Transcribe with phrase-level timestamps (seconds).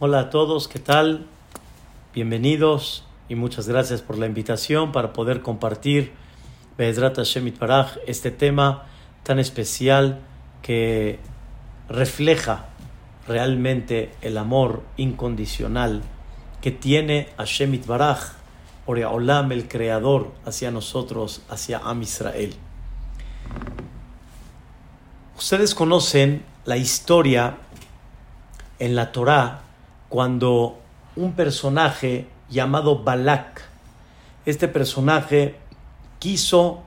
[0.00, 1.24] Hola a todos, ¿qué tal?
[2.12, 6.12] Bienvenidos y muchas gracias por la invitación para poder compartir
[6.76, 8.86] Be'ezrat Hashem Itbaraj, este tema
[9.22, 10.18] tan especial
[10.62, 11.20] que
[11.88, 12.64] refleja
[13.28, 16.02] realmente el amor incondicional
[16.60, 18.32] que tiene Hashem Itbaraj,
[18.86, 22.56] Olam, el Creador, hacia nosotros, hacia Am Israel.
[25.38, 27.58] Ustedes conocen la historia
[28.84, 29.62] en la Torá
[30.10, 30.78] cuando
[31.16, 33.62] un personaje llamado Balak,
[34.44, 35.54] este personaje
[36.18, 36.82] quiso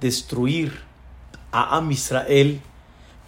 [0.00, 0.80] destruir
[1.52, 2.60] a Am Israel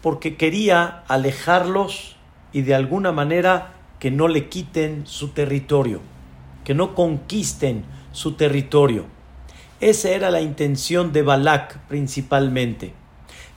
[0.02, 2.16] porque quería alejarlos
[2.52, 6.00] y de alguna manera que no le quiten su territorio,
[6.64, 9.04] que no conquisten su territorio.
[9.78, 12.94] Esa era la intención de Balak principalmente.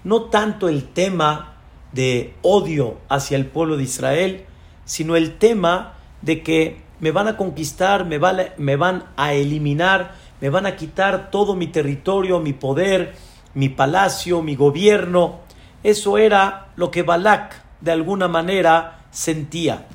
[0.03, 1.55] No tanto el tema
[1.93, 4.45] de odio hacia el pueblo de Israel,
[4.91, 10.65] sino el tema de que me van a conquistar, me, van a eliminar, me van
[10.65, 13.15] a quitar todo mi territorio, mi poder,
[13.53, 15.39] mi palacio, mi gobierno.
[15.81, 19.87] Eso era lo que Balak de alguna manera sentía.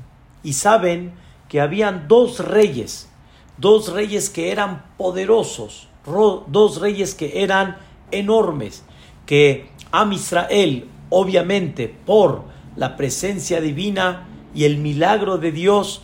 [0.42, 1.12] Y saben
[1.50, 3.10] que habían dos reyes,
[3.58, 7.76] dos reyes que eran poderosos, dos reyes que eran
[8.12, 8.82] enormes,
[9.26, 12.44] que Am Israel, obviamente por
[12.76, 16.00] la presencia divina y el milagro de Dios,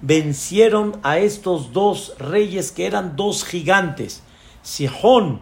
[0.00, 4.22] vencieron a estos dos reyes que eran dos gigantes,
[4.62, 5.40] Sihon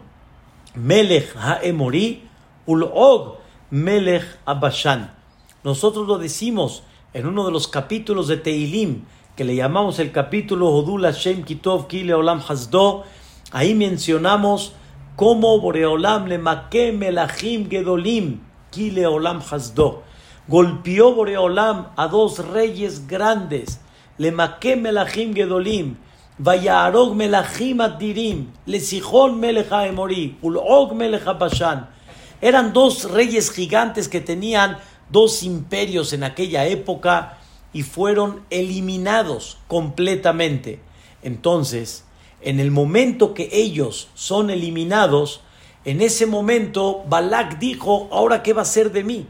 [0.73, 2.27] Melech Haemori,
[2.65, 3.37] Ulog
[3.69, 5.13] Melech Abashan.
[5.63, 6.81] Nosotros lo decimos
[7.13, 9.03] en uno de los capítulos de Teilim,
[9.35, 13.03] que le llamamos el capítulo Hodul Hashem Kitov Kile Olam Hasdo,
[13.51, 14.73] ahí mencionamos
[15.15, 20.04] cómo Boreolam le maque melachim gedolim Kile Olam Hasdo.
[20.47, 23.79] Golpeó Boreolam a dos reyes grandes,
[24.19, 25.97] le maque melachim gedolim,
[26.37, 31.89] Vayarog melachim adirim, le sijón melech haemori, ulog melech bashan.
[32.41, 34.77] Eran dos reyes gigantes que tenían
[35.09, 37.37] dos imperios en aquella época
[37.73, 40.79] y fueron eliminados completamente.
[41.23, 42.05] Entonces,
[42.41, 45.41] en el momento que ellos son eliminados,
[45.85, 49.25] en ese momento Balak dijo, ahora qué va a ser de mí,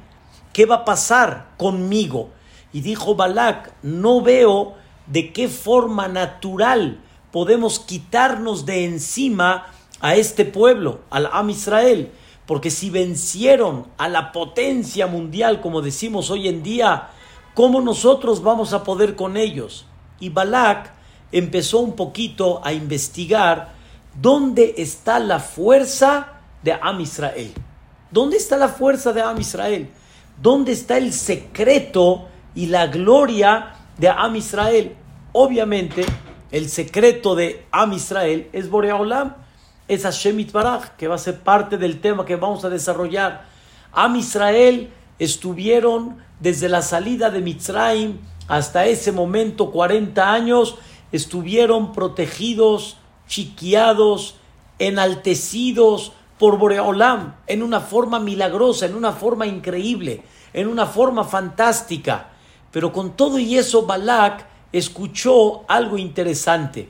[0.56, 2.30] qué va a pasar conmigo.
[2.72, 7.02] Y dijo Balak, no veo de qué forma natural
[7.34, 9.66] podemos quitarnos de encima
[10.00, 12.10] a este pueblo, al Am Israel.
[12.46, 17.10] Porque si vencieron a la potencia mundial, como decimos hoy en día,
[17.54, 19.86] ¿cómo nosotros vamos a poder con ellos?
[20.22, 20.94] Y Balak
[21.34, 23.74] empezó un poquito a investigar
[24.22, 27.52] dónde está la fuerza de Am Israel.
[28.10, 29.92] ¿Dónde está la fuerza de Am Israel?
[30.42, 34.96] ¿Dónde está el secreto y la gloria de Am Israel?
[35.32, 36.06] Obviamente,
[36.52, 39.46] el secreto de Am Israel es Boreolam
[39.88, 43.46] es Hashem Itbaraj, que va a ser parte del tema que vamos a desarrollar.
[43.92, 50.78] Am Israel estuvieron desde la salida de Mitzrayim hasta ese momento, 40 años,
[51.12, 52.98] estuvieron protegidos,
[53.28, 54.36] chiquiados,
[54.80, 60.24] enaltecidos por Boreolam en una forma milagrosa, en una forma increíble,
[60.54, 62.30] en una forma fantástica.
[62.72, 66.90] Pero con todo y eso, Balak escuchó algo interesante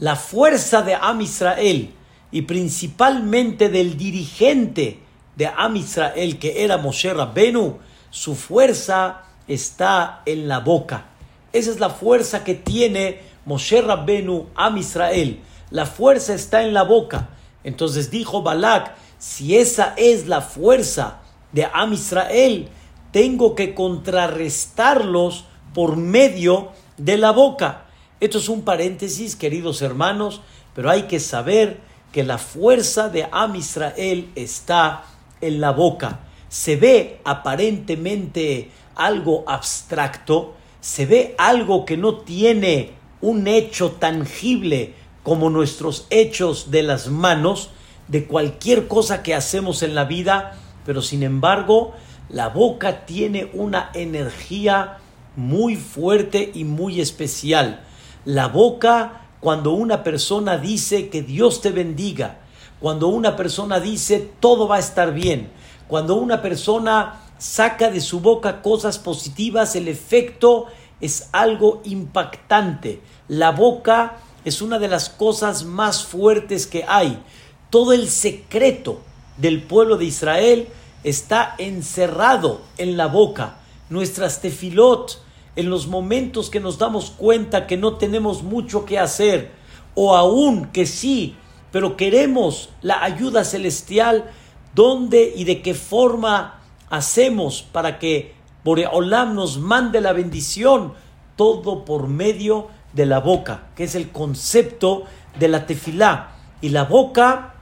[0.00, 1.92] la fuerza de Am Israel
[2.32, 4.98] y principalmente del dirigente
[5.36, 7.78] de Am Israel que era Moshe Rabbenu,
[8.10, 11.04] su fuerza está en la boca.
[11.52, 15.40] Esa es la fuerza que tiene Moshe Rabbenu, Am Israel.
[15.70, 17.28] La fuerza está en la boca.
[17.64, 21.20] Entonces dijo Balak, si esa es la fuerza
[21.52, 22.68] de Am Israel,
[23.12, 25.44] tengo que contrarrestarlos
[25.74, 27.86] por medio de la boca.
[28.20, 30.40] Esto es un paréntesis, queridos hermanos,
[30.74, 31.80] pero hay que saber
[32.12, 35.04] que la fuerza de Am Israel está
[35.40, 36.20] en la boca.
[36.48, 45.50] Se ve aparentemente algo abstracto, se ve algo que no tiene un hecho tangible como
[45.50, 47.70] nuestros hechos de las manos,
[48.08, 51.94] de cualquier cosa que hacemos en la vida, pero sin embargo
[52.28, 54.98] la boca tiene una energía
[55.36, 57.82] muy fuerte y muy especial.
[58.24, 62.38] La boca, cuando una persona dice que Dios te bendiga,
[62.78, 65.50] cuando una persona dice todo va a estar bien,
[65.88, 70.66] cuando una persona saca de su boca cosas positivas, el efecto
[71.00, 73.00] es algo impactante.
[73.28, 77.22] La boca es una de las cosas más fuertes que hay.
[77.70, 79.00] Todo el secreto
[79.36, 80.68] del pueblo de Israel
[81.04, 83.56] está encerrado en la boca.
[83.88, 85.20] nuestras tefilot,
[85.56, 89.50] en los momentos que nos damos cuenta que no tenemos mucho que hacer,
[89.96, 91.34] o aún que sí,
[91.72, 94.30] pero queremos la ayuda celestial,
[94.74, 98.34] ¿dónde y de qué forma hacemos para que
[98.64, 100.94] Boreolam nos mande la bendición?
[101.36, 105.04] Todo por medio de la boca, que es el concepto
[105.38, 106.32] de la tefilá.
[106.60, 107.54] Y la boca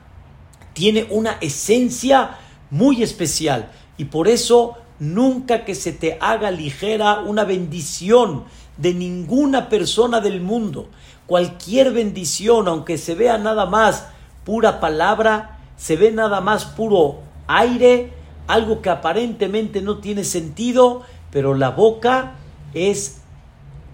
[0.72, 2.38] tiene una esencia
[2.70, 3.70] muy especial.
[3.96, 8.44] Y por eso nunca que se te haga ligera una bendición
[8.76, 10.88] de ninguna persona del mundo.
[11.26, 14.06] Cualquier bendición, aunque se vea nada más
[14.44, 18.12] pura palabra, se ve nada más puro aire,
[18.46, 22.32] algo que aparentemente no tiene sentido, pero la boca
[22.72, 23.20] es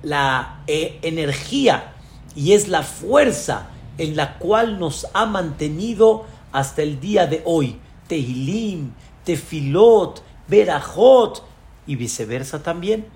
[0.05, 1.95] la eh, energía
[2.37, 3.69] y es la fuerza
[3.99, 7.79] en la cual nos ha mantenido hasta el día de hoy.
[8.07, 8.93] Tehilim,
[9.25, 11.43] Tefilot, Berajot
[11.87, 13.07] y viceversa también.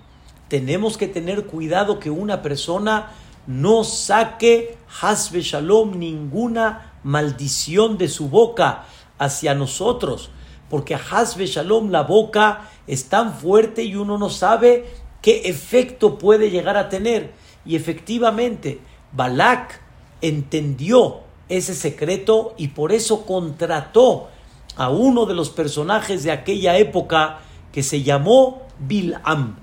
[0.49, 3.11] Tenemos que tener cuidado que una persona
[3.47, 8.85] no saque Hasbe Shalom ninguna maldición de su boca
[9.19, 10.31] hacia nosotros,
[10.71, 14.87] porque Hasbe Shalom la boca es tan fuerte y uno no sabe
[15.23, 17.33] qué efecto puede llegar a tener.
[17.65, 18.81] Y efectivamente,
[19.13, 19.81] Balak
[20.21, 24.29] entendió ese secreto y por eso contrató
[24.77, 27.41] a uno de los personajes de aquella época
[27.73, 29.57] que se llamó Bil'am.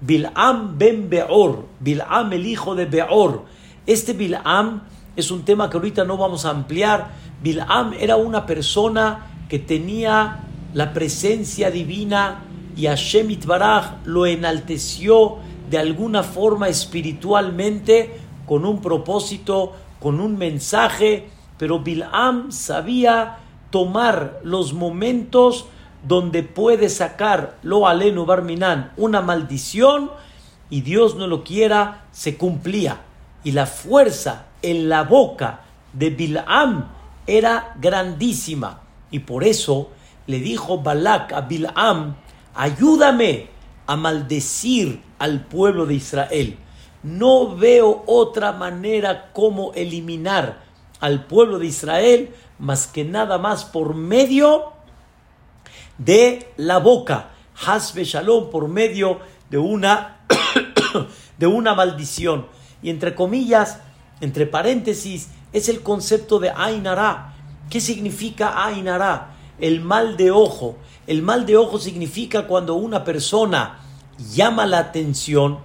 [0.00, 3.44] Bil'am ben Beor, Bil'am el hijo de Beor.
[3.86, 4.82] Este Bil'am
[5.16, 7.10] es un tema que ahorita no vamos a ampliar.
[7.42, 10.44] Bil'am era una persona que tenía
[10.74, 12.44] la presencia divina
[12.76, 15.38] y Hashem Itbaraj lo enalteció
[15.70, 21.28] de alguna forma espiritualmente con un propósito, con un mensaje,
[21.58, 23.38] pero Bil'am sabía
[23.70, 25.66] tomar los momentos
[26.06, 30.10] donde puede sacar lo alenu barminan una maldición
[30.68, 33.00] y Dios no lo quiera, se cumplía.
[33.44, 35.60] Y la fuerza en la boca
[35.92, 36.86] de Bil'am
[37.26, 38.80] era grandísima.
[39.10, 39.90] Y por eso
[40.26, 42.14] le dijo Balak a Bil'am,
[42.54, 43.48] ayúdame
[43.86, 46.58] a maldecir al pueblo de Israel.
[47.02, 50.62] No veo otra manera como eliminar
[51.00, 54.72] al pueblo de Israel más que nada más por medio
[55.98, 57.30] de la boca.
[57.66, 59.18] Hasbe Shalom por medio
[59.50, 60.24] de una,
[61.38, 62.46] de una maldición.
[62.82, 63.80] Y entre comillas,
[64.20, 67.34] entre paréntesis, es el concepto de Ainara.
[67.68, 69.36] ¿Qué significa Ainara?
[69.58, 70.76] El mal de ojo.
[71.06, 73.80] El mal de ojo significa cuando una persona
[74.34, 75.58] llama la atención,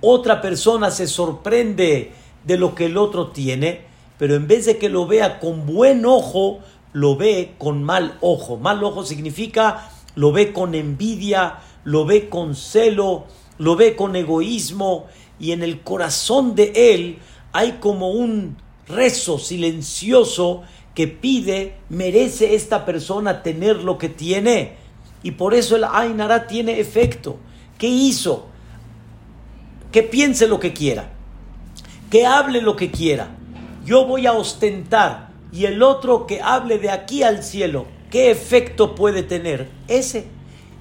[0.00, 2.12] otra persona se sorprende
[2.44, 3.86] de lo que el otro tiene,
[4.18, 6.60] pero en vez de que lo vea con buen ojo,
[6.92, 8.58] lo ve con mal ojo.
[8.58, 13.24] Mal ojo significa lo ve con envidia, lo ve con celo,
[13.58, 15.06] lo ve con egoísmo
[15.40, 17.18] y en el corazón de él
[17.52, 20.62] hay como un rezo silencioso
[20.94, 24.76] que pide, merece esta persona tener lo que tiene.
[25.22, 27.36] Y por eso el Ainara tiene efecto.
[27.78, 28.46] ¿Qué hizo?
[29.90, 31.10] Que piense lo que quiera.
[32.10, 33.36] Que hable lo que quiera.
[33.84, 35.30] Yo voy a ostentar.
[35.52, 37.86] Y el otro que hable de aquí al cielo.
[38.10, 39.68] ¿Qué efecto puede tener?
[39.88, 40.26] Ese.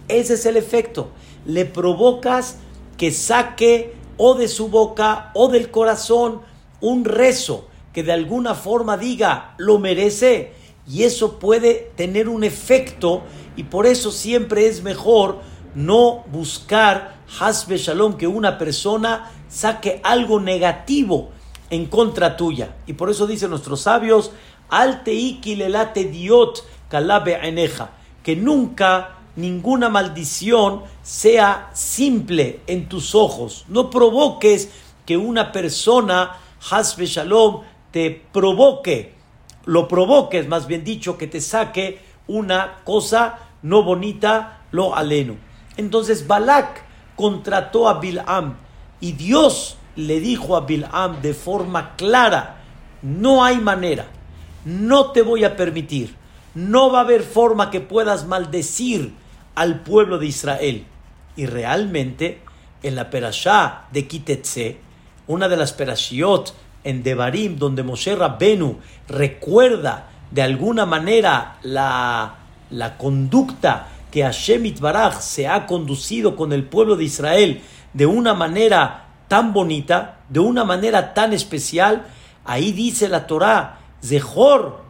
[0.07, 1.09] Ese es el efecto.
[1.45, 2.57] Le provocas
[2.97, 6.41] que saque o de su boca o del corazón
[6.81, 10.53] un rezo que de alguna forma diga lo merece
[10.87, 13.23] y eso puede tener un efecto
[13.55, 15.39] y por eso siempre es mejor
[15.75, 21.31] no buscar hasbe shalom que una persona saque algo negativo
[21.69, 22.75] en contra tuya.
[22.85, 24.31] Y por eso dicen nuestros sabios
[24.69, 27.91] alte lelate diot kalabe eneja
[28.23, 33.65] que nunca ninguna maldición sea simple en tus ojos.
[33.67, 34.69] No provoques
[35.05, 36.37] que una persona
[36.71, 37.61] hasbe shalom
[37.93, 39.13] te provoque,
[39.65, 45.35] lo provoques, más bien dicho, que te saque una cosa no bonita, lo aleno.
[45.77, 46.83] Entonces Balak
[47.15, 48.55] contrató a Bil'am
[48.99, 52.63] y Dios le dijo a Bil'am de forma clara,
[53.03, 54.07] no hay manera,
[54.65, 56.15] no te voy a permitir,
[56.55, 59.13] no va a haber forma que puedas maldecir
[59.53, 60.87] al pueblo de Israel.
[61.35, 62.41] Y realmente,
[62.81, 64.79] en la perashá de Kitetse,
[65.27, 66.53] una de las perashiot
[66.83, 72.35] en Devarim, donde Moshe Rabbenu recuerda de alguna manera la,
[72.69, 77.61] la conducta que Hashem Itbaraj se ha conducido con el pueblo de Israel
[77.93, 82.05] de una manera tan bonita, de una manera tan especial,
[82.45, 84.81] ahí dice la Torá, Zehor,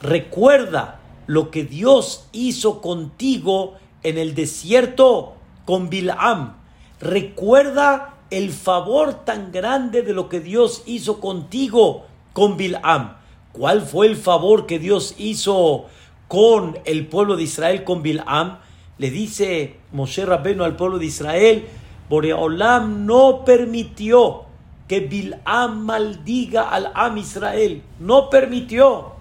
[0.00, 6.56] recuerda lo que Dios hizo contigo en el desierto con Bilam.
[7.00, 13.18] recuerda el favor tan grande de lo que Dios hizo contigo con Bilam.
[13.52, 15.84] ¿Cuál fue el favor que Dios hizo
[16.28, 18.56] con el pueblo de Israel con Bilam?
[18.96, 21.66] Le dice Moshe Rabbeno al pueblo de Israel,
[22.08, 24.44] Boreolam no permitió
[24.88, 27.82] que Bilam maldiga al Am Israel.
[28.00, 29.12] No permitió.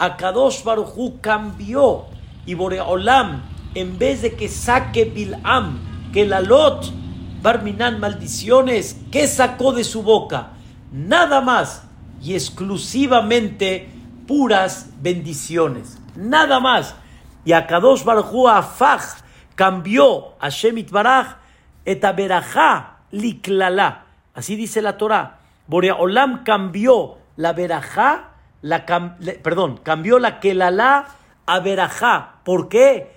[0.00, 2.06] A Kadosh Baruchu cambió
[2.44, 3.42] y Boreolam,
[3.76, 6.92] en vez de que saque Bilam, que la Lot,
[7.42, 10.50] Barminan maldiciones, ¿qué sacó de su boca?
[10.92, 11.84] Nada más
[12.22, 13.88] y exclusivamente
[14.26, 15.98] puras bendiciones.
[16.16, 16.96] Nada más.
[17.44, 19.20] Y a Kadosh Baruchu Afaj
[19.54, 21.36] cambió a Shemit Baraj
[21.84, 22.04] et
[23.10, 24.04] liklala.
[24.34, 25.38] Así dice la Torah.
[25.66, 28.84] Borea Olam cambió la verajá, la
[29.42, 31.06] perdón, cambió la kelala
[31.46, 32.40] a verajá.
[32.44, 33.16] ¿Por qué?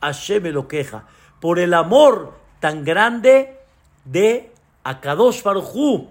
[0.00, 1.04] Hashem lo queja.
[1.40, 3.58] Por el amor tan grande
[4.04, 4.52] de
[4.84, 6.08] Akadosh Baruj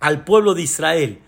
[0.00, 1.20] al pueblo de Israel.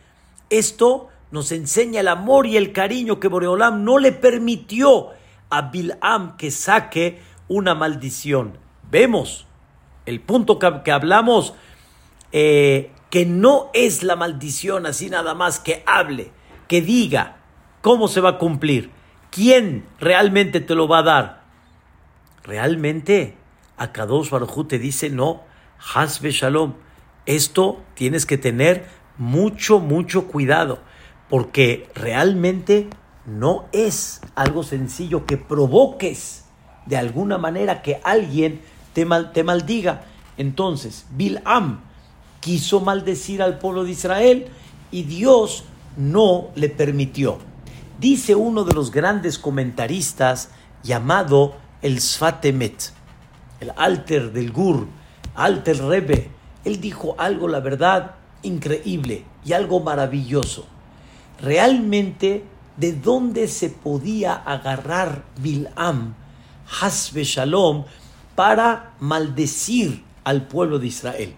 [0.51, 5.11] Esto nos enseña el amor y el cariño que Boreolam no le permitió
[5.51, 8.59] a Bilam que saque una maldición.
[8.91, 9.47] Vemos
[10.07, 11.55] el punto que, hablamos,
[12.33, 16.31] eh, que no es la maldición así nada más, que hable,
[16.69, 17.37] que diga
[17.83, 18.91] cómo se va a cumplir,
[19.31, 21.43] quién realmente te lo va a dar.
[22.45, 23.37] Realmente,
[23.77, 25.43] Akadosh Baruj te dice no,
[25.95, 26.75] Hasbe Shalom.
[27.27, 28.87] Esto tienes que tener
[29.19, 30.79] mucho, mucho cuidado,
[31.29, 32.89] porque realmente
[33.27, 36.45] no es algo sencillo que provoques
[36.87, 38.61] de alguna manera que alguien
[38.93, 40.05] te, te maldiga.
[40.39, 41.81] Entonces, Bilam
[42.41, 44.47] quiso maldecir al pueblo de Israel
[44.91, 45.65] y Dios
[45.97, 47.39] no le permitió.
[47.99, 50.51] Dice uno de los grandes comentaristas
[50.83, 52.93] llamado el Sfatemet,
[53.61, 54.87] el alter del Gur,
[55.35, 56.31] alter Rebe.
[56.65, 60.67] Él dijo algo, la verdad, increíble y algo maravilloso.
[61.41, 62.45] Realmente,
[62.77, 66.15] ¿de dónde se podía agarrar Bilam,
[66.81, 67.85] Hasbe Shalom,
[68.35, 71.35] para maldecir al pueblo de Israel.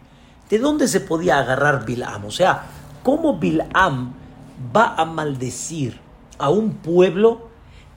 [0.48, 2.24] ¿De dónde se podía agarrar Bilam?
[2.24, 2.64] O sea,
[3.02, 4.14] ¿cómo Bilam
[4.74, 6.00] va a maldecir
[6.38, 7.48] a un pueblo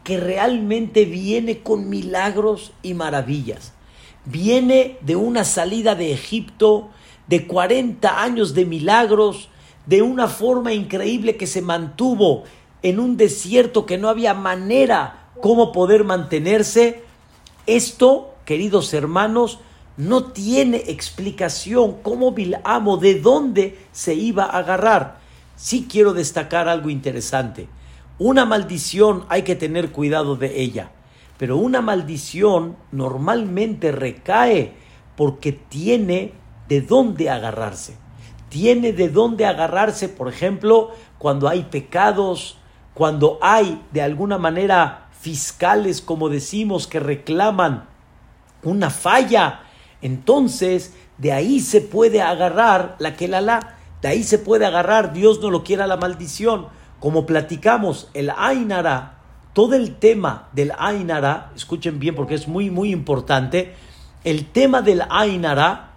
[0.03, 3.73] que realmente viene con milagros y maravillas?
[4.25, 6.89] Viene de una salida de Egipto,
[7.27, 9.49] de 40 años de milagros,
[9.85, 12.43] de una forma increíble que se mantuvo
[12.83, 17.03] en un desierto que no había manera cómo poder mantenerse.
[17.65, 19.59] Esto queridos hermanos,
[19.97, 25.19] no tiene explicación cómo Bilamo, de dónde se iba a agarrar.
[25.55, 27.67] Sí quiero destacar algo interesante.
[28.17, 30.91] Una maldición hay que tener cuidado de ella,
[31.41, 34.75] pero una maldición normalmente recae
[35.17, 36.33] porque tiene
[36.67, 37.97] de dónde agarrarse.
[38.49, 42.59] Tiene de dónde agarrarse, por ejemplo, cuando hay pecados,
[42.93, 47.89] cuando hay de alguna manera fiscales, como decimos, que reclaman
[48.61, 49.61] una falla.
[50.03, 55.41] Entonces, de ahí se puede agarrar la que la de ahí se puede agarrar, Dios
[55.41, 56.67] no lo quiera la maldición.
[56.99, 59.20] Como platicamos, el Ainara,
[59.53, 63.73] todo el tema del Ainara, escuchen bien porque es muy, muy importante,
[64.23, 65.91] el tema del Ainara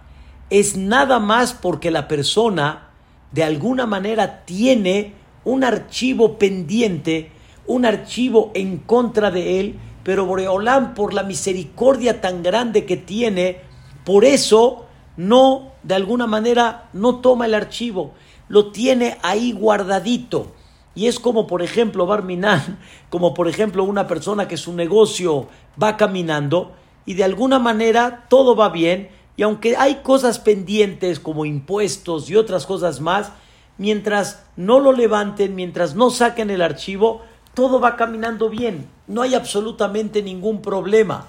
[0.49, 2.89] es nada más porque la persona
[3.31, 7.31] de alguna manera tiene un archivo pendiente,
[7.67, 13.61] un archivo en contra de él, pero Boreolán, por la misericordia tan grande que tiene,
[14.03, 14.85] por eso
[15.17, 18.13] no, de alguna manera, no toma el archivo,
[18.47, 20.53] lo tiene ahí guardadito.
[20.95, 25.47] Y es como, por ejemplo, Barminan, como por ejemplo una persona que su negocio
[25.81, 26.73] va caminando
[27.05, 32.37] y de alguna manera todo va bien, y aunque hay cosas pendientes como impuestos y
[32.37, 33.31] otras cosas más,
[33.77, 37.21] mientras no lo levanten, mientras no saquen el archivo,
[37.53, 41.27] todo va caminando bien, no hay absolutamente ningún problema.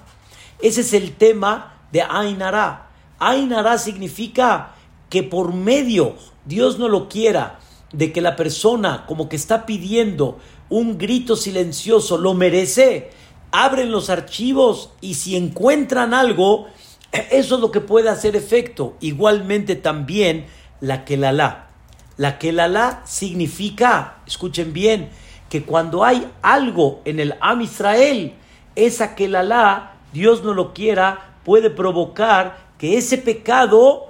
[0.59, 2.87] Ese es el tema de Ainara.
[3.19, 4.71] Ainara significa
[5.09, 7.59] que por medio, Dios no lo quiera,
[7.91, 10.39] de que la persona como que está pidiendo
[10.69, 13.11] un grito silencioso lo merece,
[13.51, 16.67] abren los archivos y si encuentran algo,
[17.11, 18.95] eso es lo que puede hacer efecto.
[18.99, 20.45] Igualmente también
[20.81, 21.69] la Kelalá.
[22.17, 25.09] La Kelalá significa, escuchen bien,
[25.49, 28.33] que cuando hay algo en el Am Israel,
[28.75, 34.07] esa que la la, Dios no lo quiera, puede provocar que ese pecado,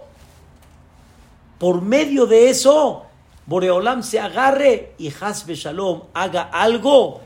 [1.60, 3.07] por medio de eso,
[3.48, 7.22] Boreolam se agarre y Hasbe Shalom haga algo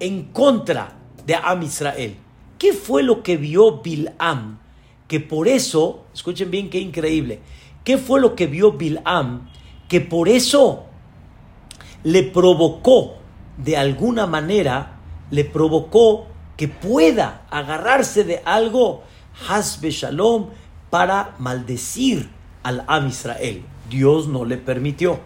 [0.00, 2.16] en contra de Am Israel.
[2.58, 4.58] ¿Qué fue lo que vio Bilam
[5.08, 7.40] que por eso, escuchen bien qué increíble,
[7.82, 9.48] ¿qué fue lo que vio Bilam?
[9.88, 10.84] Que por eso
[12.04, 13.16] le provocó,
[13.56, 19.02] de alguna manera, le provocó que pueda agarrarse de algo,
[19.48, 20.50] Hasbe Shalom,
[20.90, 22.30] para maldecir
[22.62, 23.64] al Am Israel.
[23.88, 25.20] Dios no le permitió.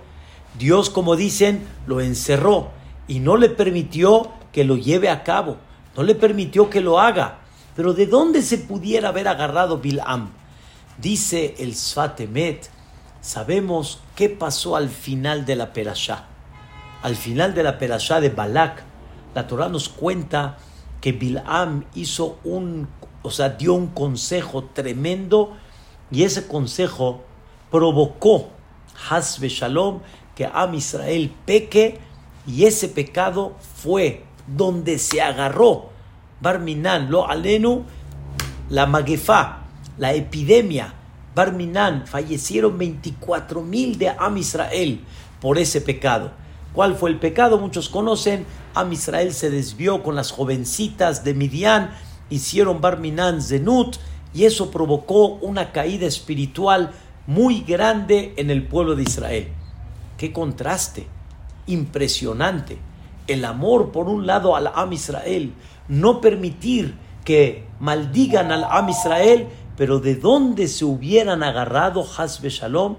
[0.58, 2.70] Dios, como dicen, lo encerró
[3.08, 5.56] y no le permitió que lo lleve a cabo,
[5.96, 7.38] no le permitió que lo haga.
[7.74, 10.30] Pero ¿de dónde se pudiera haber agarrado Bilam?
[10.98, 12.68] Dice el Sfatemet,
[13.22, 16.26] sabemos qué pasó al final de la Perashá.
[17.02, 18.82] Al final de la Perashá de Balak,
[19.34, 20.58] la Torah nos cuenta
[21.00, 22.88] que Bilam hizo un,
[23.22, 25.56] o sea, dio un consejo tremendo
[26.10, 27.24] y ese consejo
[27.72, 28.50] provocó
[29.10, 30.00] Hasbe Shalom
[30.36, 31.98] que Am Israel peque
[32.46, 35.90] y ese pecado fue donde se agarró
[36.40, 37.84] Barminan, lo alenu,
[38.68, 39.60] la maguefa,
[39.96, 40.92] la epidemia.
[41.36, 45.00] Barminan, fallecieron 24 mil de Am Israel
[45.40, 46.32] por ese pecado.
[46.72, 47.58] ¿Cuál fue el pecado?
[47.58, 48.44] Muchos conocen.
[48.74, 51.90] Am Israel se desvió con las jovencitas de Midian,
[52.28, 53.98] hicieron Barminan Zenut
[54.34, 56.92] y eso provocó una caída espiritual
[57.26, 59.48] muy grande en el pueblo de Israel.
[60.16, 61.06] Qué contraste,
[61.66, 62.78] impresionante.
[63.26, 65.52] El amor por un lado al Am Israel,
[65.88, 72.96] no permitir que maldigan al Am Israel, pero de dónde se hubieran agarrado Hasbe Shalom,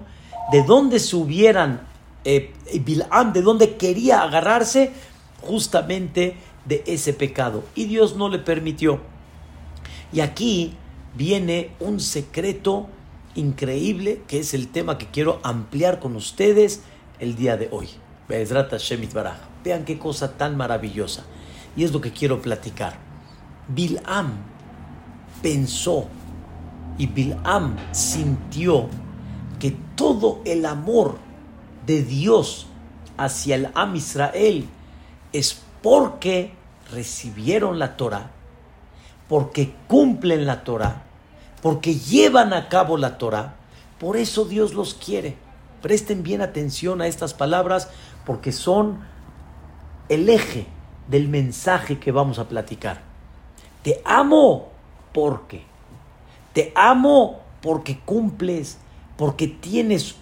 [0.50, 1.82] de dónde se hubieran,
[2.24, 2.52] eh,
[2.84, 4.92] Bilam, de dónde quería agarrarse,
[5.42, 7.64] justamente de ese pecado.
[7.74, 9.00] Y Dios no le permitió.
[10.12, 10.74] Y aquí
[11.14, 12.88] viene un secreto
[13.34, 16.82] increíble, que es el tema que quiero ampliar con ustedes
[17.18, 17.88] el día de hoy.
[18.28, 21.24] Vean qué cosa tan maravillosa.
[21.76, 22.96] Y es lo que quiero platicar.
[23.68, 24.32] Bilam
[25.42, 26.06] pensó
[26.98, 28.88] y Bilam sintió
[29.58, 31.18] que todo el amor
[31.86, 32.66] de Dios
[33.16, 34.66] hacia el Am Israel
[35.32, 36.52] es porque
[36.92, 38.30] recibieron la Torah,
[39.28, 41.03] porque cumplen la Torah,
[41.64, 43.54] porque llevan a cabo la Torah.
[43.98, 45.34] Por eso Dios los quiere.
[45.80, 47.88] Presten bien atención a estas palabras
[48.26, 48.98] porque son
[50.10, 50.66] el eje
[51.08, 53.00] del mensaje que vamos a platicar.
[53.82, 54.72] Te amo
[55.14, 55.62] porque.
[56.52, 58.76] Te amo porque cumples,
[59.16, 60.16] porque tienes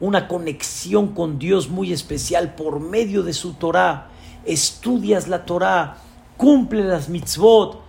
[0.00, 4.08] una conexión con Dios muy especial por medio de su Torah.
[4.44, 5.98] Estudias la Torah,
[6.36, 7.80] cumple las mitzvot,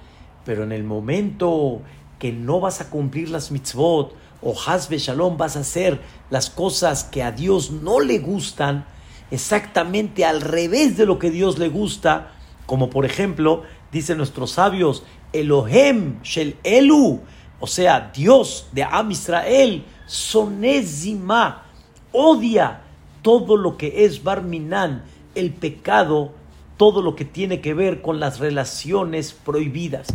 [0.46, 1.82] pero en el momento
[2.20, 7.04] que no vas a cumplir las mitzvot o hasbe shalom vas a hacer las cosas
[7.04, 8.86] que a Dios no le gustan,
[9.32, 12.32] exactamente al revés de lo que Dios le gusta,
[12.66, 15.04] como por ejemplo, dicen nuestros sabios,
[15.34, 17.22] Elohem Shel Elu,
[17.60, 21.66] o sea, Dios de Am Israel, Sonezima,
[22.12, 22.82] odia
[23.22, 25.04] todo lo que es Barminan,
[25.36, 26.32] el pecado,
[26.78, 30.08] todo lo que tiene que ver con las relaciones prohibidas.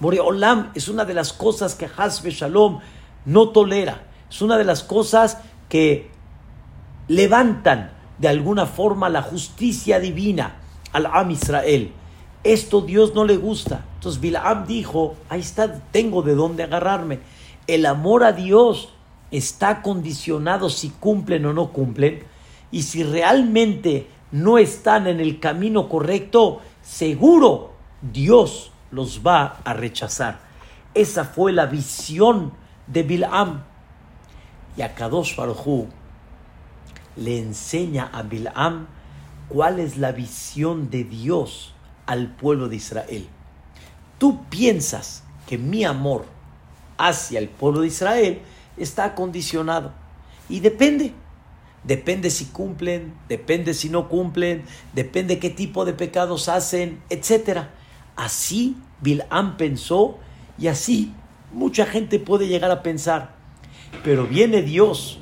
[0.00, 2.80] Moreolam es una de las cosas que Hasbe Shalom
[3.26, 6.10] no tolera, es una de las cosas que
[7.06, 10.56] levantan de alguna forma la justicia divina
[10.92, 11.92] al Am Israel.
[12.42, 13.84] Esto Dios no le gusta.
[13.96, 17.20] Entonces Bilam dijo, ahí está, tengo de dónde agarrarme.
[17.66, 18.90] El amor a Dios
[19.30, 22.24] está condicionado si cumplen o no cumplen.
[22.70, 30.40] Y si realmente no están en el camino correcto, seguro Dios los va a rechazar.
[30.94, 32.52] Esa fue la visión
[32.86, 33.64] de Bilam.
[34.76, 35.36] Y a Kadosh
[37.16, 38.86] le enseña a Bilam
[39.48, 41.74] cuál es la visión de Dios
[42.06, 43.28] al pueblo de Israel.
[44.18, 46.24] Tú piensas que mi amor
[46.98, 48.42] hacia el pueblo de Israel
[48.76, 49.92] está condicionado
[50.48, 51.12] y depende.
[51.82, 57.68] Depende si cumplen, depende si no cumplen, depende qué tipo de pecados hacen, etc.
[58.16, 60.18] Así Bilam pensó
[60.58, 61.12] y así
[61.52, 63.34] mucha gente puede llegar a pensar.
[64.04, 65.18] Pero viene Dios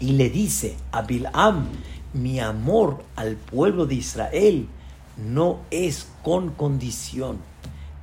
[0.00, 1.66] y le dice a Bilam,
[2.12, 4.68] mi amor al pueblo de Israel
[5.16, 7.38] no es con condición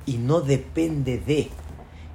[0.06, 1.50] y no depende de,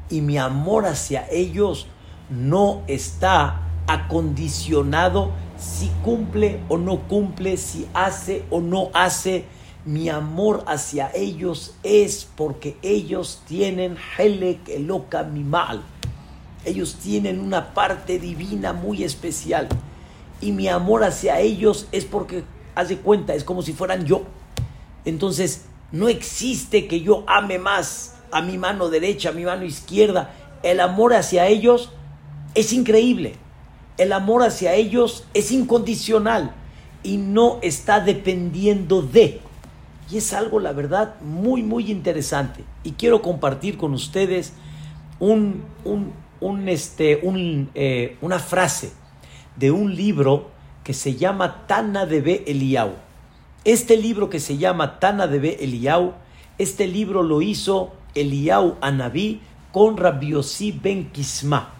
[0.09, 1.87] y mi amor hacia ellos
[2.29, 9.45] no está acondicionado si cumple o no cumple, si hace o no hace.
[9.85, 15.83] Mi amor hacia ellos es porque ellos tienen Helek Eloka mal
[16.65, 19.69] ellos tienen una parte divina muy especial.
[20.41, 22.43] Y mi amor hacia ellos es porque,
[22.73, 24.23] haz de cuenta, es como si fueran yo.
[25.05, 30.33] Entonces, no existe que yo ame más a mi mano derecha, a mi mano izquierda.
[30.63, 31.91] el amor hacia ellos
[32.55, 33.35] es increíble.
[33.97, 36.53] El amor hacia ellos es incondicional
[37.03, 39.39] y no está dependiendo de.
[40.11, 42.63] Y es algo, la verdad, muy, muy interesante.
[42.83, 44.53] Y quiero compartir con ustedes
[45.19, 48.91] un, un, este, un, eh, una frase
[49.55, 50.51] de un libro
[50.83, 52.93] que se llama Tana de Be Eliau.
[53.63, 56.13] Este libro que se llama Tana de Be Eliau,
[56.59, 59.41] este libro lo hizo Eliau Anabí
[59.71, 60.33] con Rabbi
[60.81, 61.73] Ben Kisma.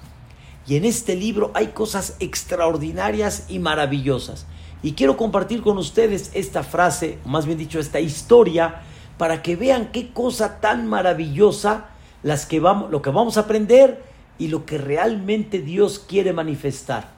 [0.68, 4.48] Y en este libro hay cosas extraordinarias y maravillosas.
[4.84, 8.82] Y quiero compartir con ustedes esta frase, o más bien dicho, esta historia,
[9.18, 11.88] para que vean qué cosa tan maravillosa
[12.24, 14.04] las que vamos, lo que vamos a aprender
[14.38, 17.10] y lo que realmente Dios quiere manifestar.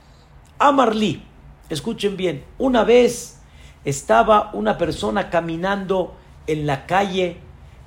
[0.60, 1.24] Amarli,
[1.70, 3.40] escuchen bien, una vez
[3.86, 6.16] estaba una persona caminando
[6.46, 7.38] en la calle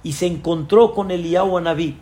[0.03, 1.99] y se encontró con Eliyahu Anabí.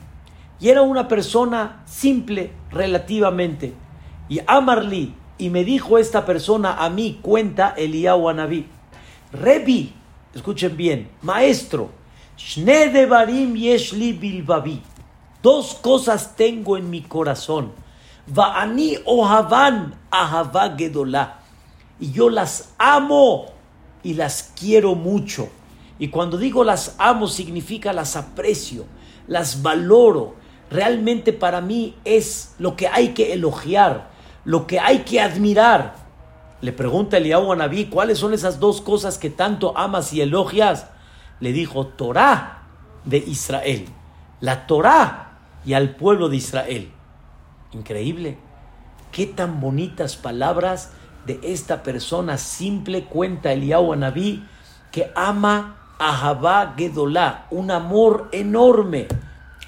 [0.61, 3.75] Y era una persona simple relativamente.
[4.29, 8.67] Y Amarli, y me dijo esta persona a mí, cuenta Eliyahu Anabí,
[9.33, 9.93] Rebi,
[10.35, 11.91] escuchen bien, maestro,
[12.37, 12.93] Shne
[13.55, 14.83] Yeshli Bilbabi,
[15.43, 17.73] dos cosas tengo en mi corazón,
[18.27, 21.39] Vaani Ohavan Ahava Gedolá,
[22.01, 23.47] y yo las amo
[24.03, 25.49] y las quiero mucho.
[25.99, 28.87] Y cuando digo las amo significa las aprecio,
[29.27, 30.37] las valoro.
[30.71, 34.11] Realmente para mí es lo que hay que elogiar,
[34.49, 35.95] lo que hay que admirar.
[36.63, 40.87] Le pregunta Eliyahu a ¿cuáles son esas dos cosas que tanto amas y elogias?
[41.39, 42.63] Le dijo, Torah
[43.05, 43.85] de Israel.
[44.41, 45.33] La Torah
[45.67, 46.91] y al pueblo de Israel.
[47.73, 48.39] Increíble.
[49.13, 50.93] Qué tan bonitas palabras
[51.27, 54.47] de esta persona simple cuenta Eliyahu a Naví
[54.91, 59.09] que ama Ahabá Gedolá, un amor enorme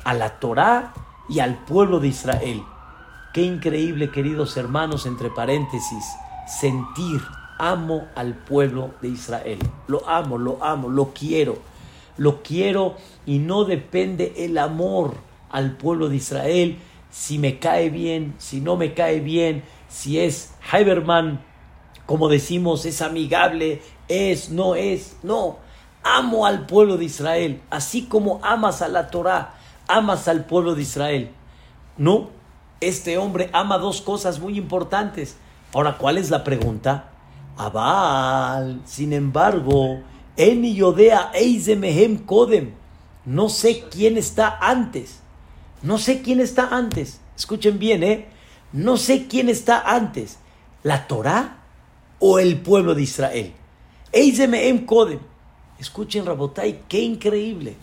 [0.05, 0.95] a la Torá
[1.29, 2.63] y al pueblo de Israel.
[3.33, 6.05] Qué increíble, queridos hermanos, entre paréntesis,
[6.47, 7.21] sentir,
[7.59, 9.59] amo al pueblo de Israel.
[9.87, 11.59] Lo amo, lo amo, lo quiero.
[12.17, 15.15] Lo quiero y no depende el amor
[15.51, 16.79] al pueblo de Israel
[17.11, 21.41] si me cae bien, si no me cae bien, si es Heiberman,
[22.07, 25.59] como decimos, es amigable, es, no es, no
[26.03, 29.55] amo al pueblo de Israel, así como amas a la Torah,
[29.87, 31.31] amas al pueblo de Israel.
[31.97, 32.31] No,
[32.81, 35.37] este hombre ama dos cosas muy importantes.
[35.73, 37.11] Ahora, ¿cuál es la pregunta?
[37.57, 40.01] Abal, sin embargo,
[40.37, 42.73] Eni Yodea Eizemehem Kodem.
[43.27, 45.21] No sé quién está antes.
[45.83, 47.21] No sé quién está antes.
[47.37, 48.29] Escuchen bien, ¿eh?
[48.73, 50.39] No sé quién está antes.
[50.83, 51.59] ¿La Torah
[52.19, 53.53] o el pueblo de Israel?
[54.13, 55.21] Eizemehem Kodem.
[55.79, 57.77] Escuchen, Rabotai, qué increíble.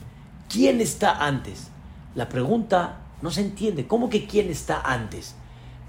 [0.50, 1.68] ¿Quién está antes?
[2.16, 3.88] La pregunta no se entiende.
[3.88, 5.36] ¿Cómo que quién está antes?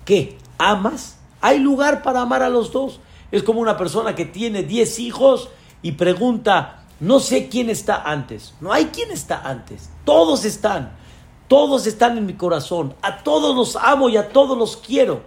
[0.04, 0.38] ¿Qué?
[0.58, 1.18] ¿Amas?
[1.40, 3.00] Hay lugar para amar a los dos.
[3.30, 5.50] Es como una persona que tiene 10 hijos
[5.82, 8.54] y pregunta, no sé quién está antes.
[8.60, 9.90] No hay quién está antes.
[10.04, 10.92] Todos están.
[11.46, 12.94] Todos están en mi corazón.
[13.02, 15.22] A todos los amo y a todos los quiero.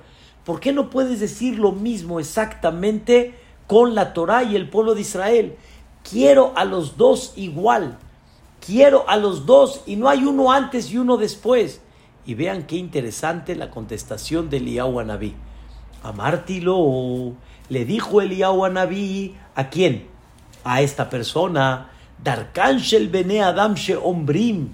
[0.46, 5.02] ¿Por qué no puedes decir lo mismo exactamente con la Torah y el pueblo de
[5.02, 5.56] Israel?
[6.04, 7.98] Quiero a los dos igual.
[8.66, 11.82] Quiero a los dos y no hay uno antes y uno después.
[12.26, 15.34] Y vean qué interesante la contestación de Eliyahu Anabí.
[16.04, 17.34] Amártilo,
[17.70, 20.08] le dijo Eliyahu Anabí, ¿a quién?
[20.64, 21.90] A esta persona.
[22.24, 24.70] Darkanshel bene Adam ombrim.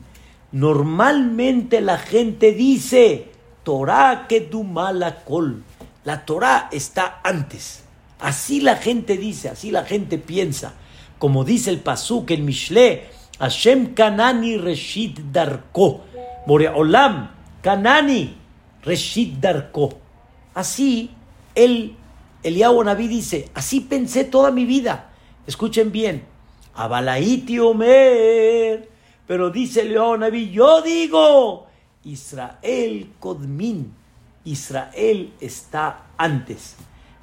[0.51, 3.31] Normalmente la gente dice,
[3.63, 5.63] Torah que tu mala col.
[6.03, 7.83] La Torah está antes.
[8.19, 10.73] Así la gente dice, así la gente piensa
[11.17, 13.05] como dice el Pasuk en Mishle,
[13.39, 16.05] Hashem Kanani Reshit Darko,
[16.47, 17.29] Olam
[17.61, 18.35] Kanani
[18.83, 19.89] Reshit Darko.
[20.53, 21.11] Así,
[21.55, 21.95] el
[22.43, 25.09] Eliyahu Naví dice, así pensé toda mi vida.
[25.45, 26.25] Escuchen bien,
[26.75, 28.89] Abalaiti Omer,
[29.27, 31.67] pero dice Eliyahu Naví, yo digo,
[32.03, 33.93] Israel Kodmin,
[34.45, 36.75] Israel está antes.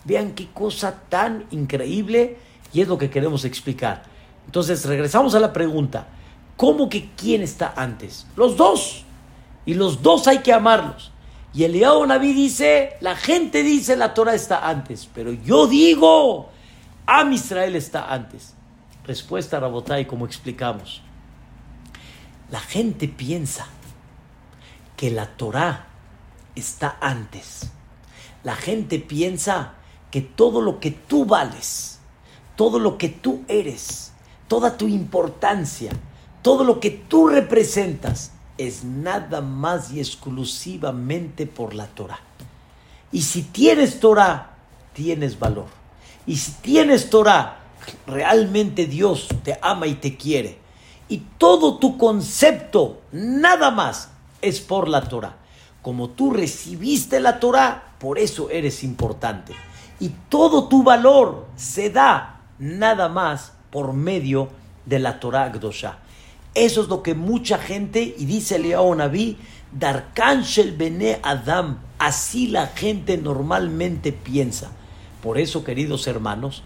[0.05, 2.37] Vean qué cosa tan increíble
[2.73, 4.03] y es lo que queremos explicar.
[4.47, 6.07] Entonces, regresamos a la pregunta.
[6.57, 8.27] ¿Cómo que quién está antes?
[8.37, 9.04] Los dos.
[9.66, 11.11] Y los dos hay que amarlos.
[11.53, 16.50] Y el Eliyahu Naví dice, la gente dice la Torah está antes, pero yo digo,
[17.07, 18.55] Am Israel está antes.
[19.05, 21.03] Respuesta a Rabotai, como explicamos.
[22.50, 23.66] La gente piensa
[24.96, 25.87] que la Torah
[26.55, 27.70] está antes.
[28.42, 29.74] La gente piensa
[30.11, 32.00] que todo lo que tú vales,
[32.57, 34.12] todo lo que tú eres,
[34.48, 35.92] toda tu importancia,
[36.42, 42.21] todo lo que tú representas, es nada más y exclusivamente por la Torah.
[43.12, 44.57] Y si tienes Torah,
[44.93, 45.67] tienes valor.
[46.27, 47.59] Y si tienes Torah,
[48.07, 50.59] realmente Dios te ama y te quiere.
[51.09, 55.37] Y todo tu concepto, nada más, es por la Torah.
[55.83, 59.55] Como tú recibiste la Torah, por eso eres importante.
[60.01, 64.49] Y todo tu valor se da nada más por medio
[64.87, 65.99] de la Torah Gdosha.
[66.55, 69.38] Eso es lo que mucha gente, y dice León Naví,
[69.73, 74.71] Darkanshel Bene Adam, así la gente normalmente piensa.
[75.21, 76.62] Por eso, queridos hermanos,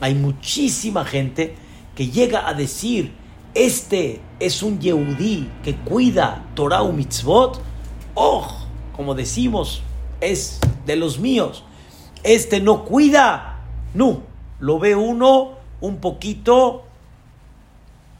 [0.00, 1.56] hay muchísima gente
[1.94, 3.12] que llega a decir,
[3.54, 7.62] este es un Yehudí que cuida Torah mitzvot,
[8.14, 8.46] oh,
[8.94, 9.82] como decimos,
[10.20, 11.64] es de los míos.
[12.24, 13.60] Este no cuida,
[13.94, 14.20] no,
[14.58, 16.84] lo ve uno un poquito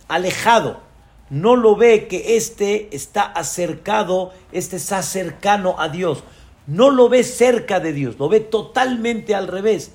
[0.08, 0.89] alejado
[1.30, 6.24] no lo ve que este está acercado, este está cercano a Dios.
[6.66, 9.92] No lo ve cerca de Dios, lo ve totalmente al revés.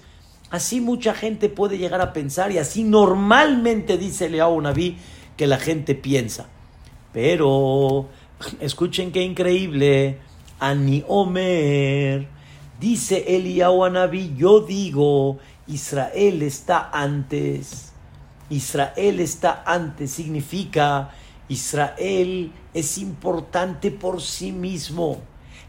[0.49, 4.97] Así mucha gente puede llegar a pensar y así normalmente dice Leao Naví
[5.35, 6.47] que la gente piensa.
[7.11, 8.07] Pero
[8.59, 10.19] escuchen qué increíble.
[10.59, 12.27] Ani Omer
[12.79, 17.91] dice Eliyahu Naví, yo digo, Israel está antes.
[18.49, 21.09] Israel está antes significa
[21.47, 25.21] Israel es importante por sí mismo.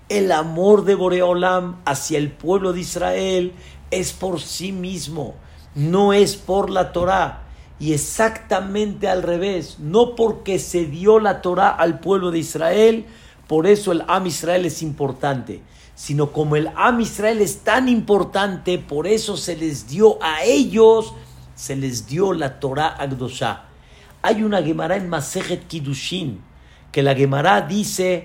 [0.09, 3.53] El amor de Boreolam hacia el pueblo de Israel
[3.91, 5.35] es por sí mismo,
[5.75, 7.43] no es por la Torah.
[7.79, 13.07] Y exactamente al revés, no porque se dio la Torah al pueblo de Israel,
[13.47, 15.61] por eso el Am Israel es importante,
[15.95, 21.13] sino como el Am Israel es tan importante, por eso se les dio a ellos,
[21.55, 23.66] se les dio la Torah Agdosha.
[24.27, 26.41] Hay una Gemara en Masejet Kiddushin,
[26.91, 28.25] que la Gemara dice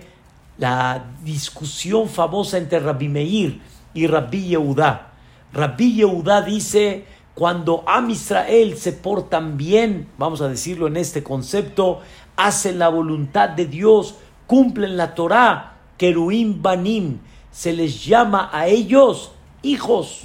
[0.57, 3.61] la discusión famosa entre Rabbi Meir
[3.93, 5.11] y Rabbi Yehudá.
[5.53, 12.01] Rabbi Yehudá dice, cuando Am Israel se portan bien, vamos a decirlo en este concepto,
[12.35, 14.15] hacen la voluntad de Dios,
[14.47, 17.19] cumplen la Torah, Keruim Banim,
[17.51, 20.23] se les llama a ellos hijos.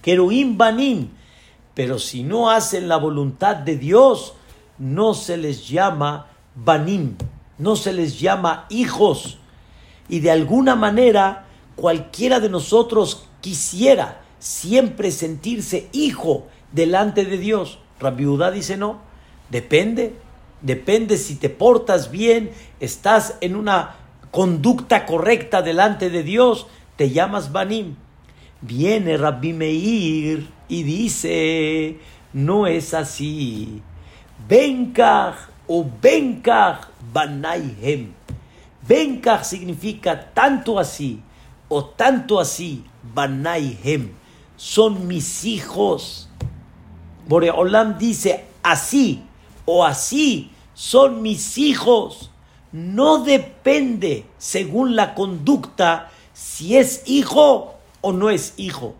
[0.00, 1.08] Keruim Banim,
[1.78, 4.34] pero si no hacen la voluntad de Dios,
[4.78, 7.14] no se les llama banim,
[7.56, 9.38] no se les llama hijos.
[10.08, 17.78] Y de alguna manera, cualquiera de nosotros quisiera siempre sentirse hijo delante de Dios.
[18.00, 18.98] Rabiudá dice no,
[19.48, 20.16] depende,
[20.62, 23.94] depende si te portas bien, estás en una
[24.32, 27.94] conducta correcta delante de Dios, te llamas banim.
[28.62, 31.98] Viene Rabbi Meir y dice,
[32.32, 33.82] no es así.
[34.48, 38.12] Benkach o Benkach Banaihem.
[38.86, 41.20] Benkach significa tanto así
[41.68, 44.12] o tanto así Banaihem.
[44.56, 46.28] Son mis hijos.
[47.26, 49.22] Boreolam dice así
[49.64, 52.30] o así son mis hijos.
[52.70, 58.94] No depende, según la conducta, si es hijo o no es hijo.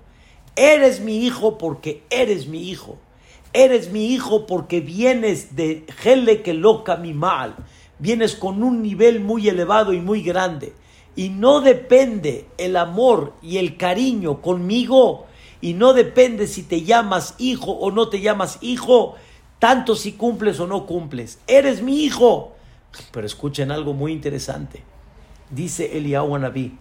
[0.59, 2.99] Eres mi hijo porque eres mi hijo.
[3.53, 7.55] Eres mi hijo porque vienes de Hele que loca mi mal.
[8.01, 10.73] Vienes con un nivel muy elevado y muy grande.
[11.15, 15.27] Y no depende el amor y el cariño conmigo.
[15.61, 19.15] Y no depende si te llamas hijo o no te llamas hijo.
[19.61, 21.39] Tanto si cumples o no cumples.
[21.47, 22.57] Eres mi hijo.
[23.13, 24.83] Pero escuchen algo muy interesante.
[25.51, 26.77] Dice Eliyahu Anabí.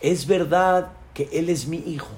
[0.00, 2.10] Es verdad que él es mi hijo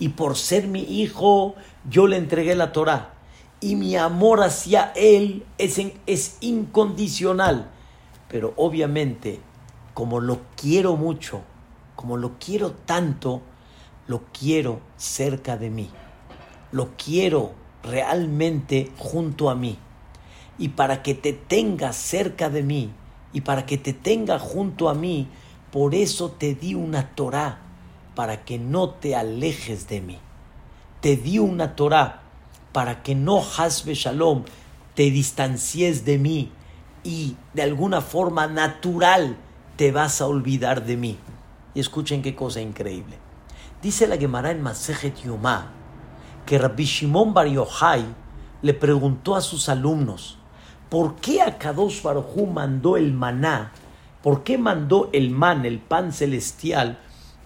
[0.00, 1.54] y por ser mi hijo
[1.88, 3.12] yo le entregué la Torah.
[3.60, 7.70] Y mi amor hacia él es, es incondicional.
[8.28, 9.40] Pero obviamente,
[9.92, 11.42] como lo quiero mucho,
[11.94, 13.42] como lo quiero tanto,
[14.08, 15.90] lo quiero cerca de mí.
[16.72, 19.76] Lo quiero realmente junto a mí.
[20.58, 22.90] Y para que te tenga cerca de mí,
[23.34, 25.28] y para que te tenga junto a mí,
[25.70, 27.69] por eso te di una Torah
[28.20, 30.18] para que no te alejes de mí.
[31.00, 32.20] Te di una Torah
[32.70, 34.44] para que no, Hasbe Shalom,
[34.94, 36.52] te distancies de mí
[37.02, 39.38] y de alguna forma natural
[39.76, 41.16] te vas a olvidar de mí.
[41.72, 43.16] Y escuchen qué cosa increíble.
[43.80, 45.70] Dice la Gemara en Masejet Yomá
[46.44, 48.04] que Rabbi Shimon Bar Yochai
[48.60, 50.36] le preguntó a sus alumnos,
[50.90, 53.72] ¿por qué a Kadosh Baruj mandó el maná?
[54.22, 56.98] ¿Por qué mandó el man, el pan celestial?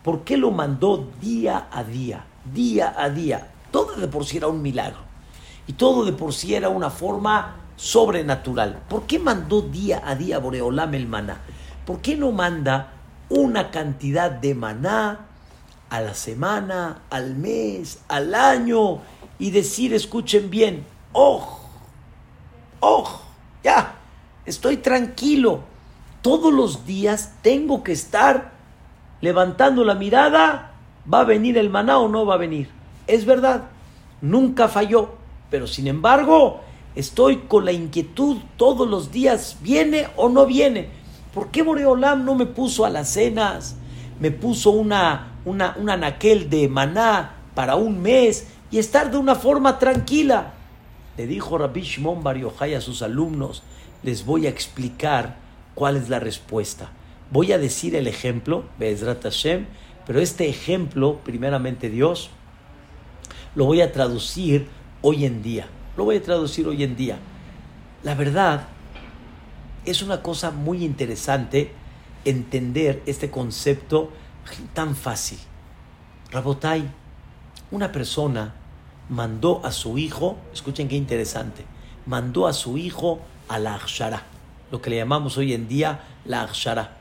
[0.04, 2.26] ¿Por qué lo mandó día a día?
[2.52, 3.50] Día a día.
[3.70, 4.98] Todo de por sí era un milagro.
[5.66, 8.82] Y todo de por sí era una forma sobrenatural.
[8.86, 11.40] ¿Por qué mandó día a día Boreolam el maná?
[11.86, 12.92] ¿Por qué no manda
[13.30, 15.26] una cantidad de maná
[15.88, 19.00] a la semana, al mes, al año
[19.38, 21.60] y decir, escuchen bien, oh,
[22.80, 23.20] oh,
[23.62, 23.94] ya,
[24.44, 25.60] estoy tranquilo.
[26.20, 28.53] Todos los días tengo que estar
[29.24, 30.72] levantando la mirada,
[31.12, 32.68] ¿va a venir el maná o no va a venir?
[33.06, 33.62] Es verdad,
[34.20, 35.14] nunca falló,
[35.48, 36.60] pero sin embargo,
[36.94, 40.90] estoy con la inquietud todos los días, ¿viene o no viene?
[41.32, 43.76] ¿Por qué Boreolam no me puso a las cenas?
[44.20, 45.86] Me puso una, una, un
[46.50, 50.52] de maná para un mes y estar de una forma tranquila.
[51.16, 52.36] Le dijo Rabbi Shimon Bar
[52.76, 53.62] a sus alumnos,
[54.02, 55.36] les voy a explicar
[55.74, 56.90] cuál es la respuesta.
[57.34, 59.66] Voy a decir el ejemplo, Bezrat Hashem,
[60.06, 62.30] pero este ejemplo, primeramente Dios,
[63.56, 64.68] lo voy a traducir
[65.02, 65.66] hoy en día.
[65.96, 67.18] Lo voy a traducir hoy en día.
[68.04, 68.68] La verdad,
[69.84, 71.72] es una cosa muy interesante
[72.24, 74.12] entender este concepto
[74.72, 75.40] tan fácil.
[76.30, 76.88] Rabotai,
[77.72, 78.54] una persona
[79.08, 81.64] mandó a su hijo, escuchen qué interesante,
[82.06, 83.18] mandó a su hijo
[83.48, 84.22] a la Akshara,
[84.70, 87.00] lo que le llamamos hoy en día la Akshara.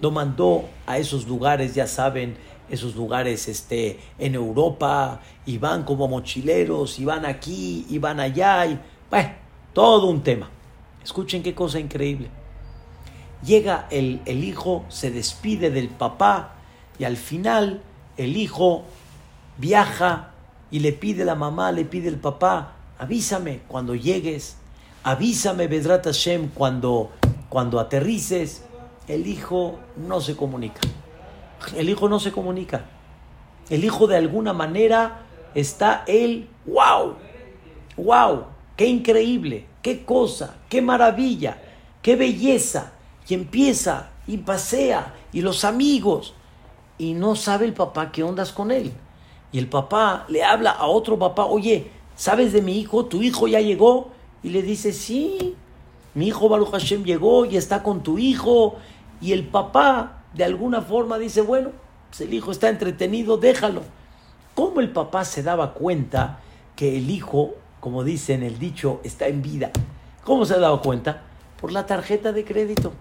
[0.00, 2.36] Lo mandó a esos lugares, ya saben,
[2.70, 8.66] esos lugares este, en Europa, y van como mochileros, y van aquí, y van allá,
[8.66, 8.78] y
[9.10, 9.30] bueno,
[9.72, 10.50] todo un tema.
[11.02, 12.28] Escuchen qué cosa increíble.
[13.44, 16.54] Llega el, el hijo, se despide del papá,
[16.98, 17.82] y al final
[18.16, 18.84] el hijo
[19.56, 20.30] viaja
[20.70, 24.56] y le pide la mamá, le pide el papá, avísame cuando llegues,
[25.02, 27.10] avísame Bedrat Hashem cuando,
[27.48, 28.64] cuando aterrices.
[29.08, 30.80] El hijo no se comunica.
[31.74, 32.84] El hijo no se comunica.
[33.70, 35.22] El hijo de alguna manera
[35.54, 37.14] está él, wow,
[37.96, 38.44] wow,
[38.76, 41.60] qué increíble, qué cosa, qué maravilla,
[42.02, 42.92] qué belleza.
[43.26, 46.34] Y empieza y pasea y los amigos.
[46.98, 48.92] Y no sabe el papá qué ondas con él.
[49.52, 53.06] Y el papá le habla a otro papá, oye, ¿sabes de mi hijo?
[53.06, 54.10] ¿Tu hijo ya llegó?
[54.42, 55.56] Y le dice, sí,
[56.14, 58.76] mi hijo Baruch Hashem llegó y está con tu hijo.
[59.20, 61.70] Y el papá, de alguna forma, dice, bueno,
[62.08, 63.82] pues el hijo está entretenido, déjalo.
[64.54, 66.40] ¿Cómo el papá se daba cuenta
[66.76, 69.70] que el hijo, como dice en el dicho, está en vida?
[70.24, 71.22] ¿Cómo se daba cuenta?
[71.60, 72.92] Por la tarjeta de crédito.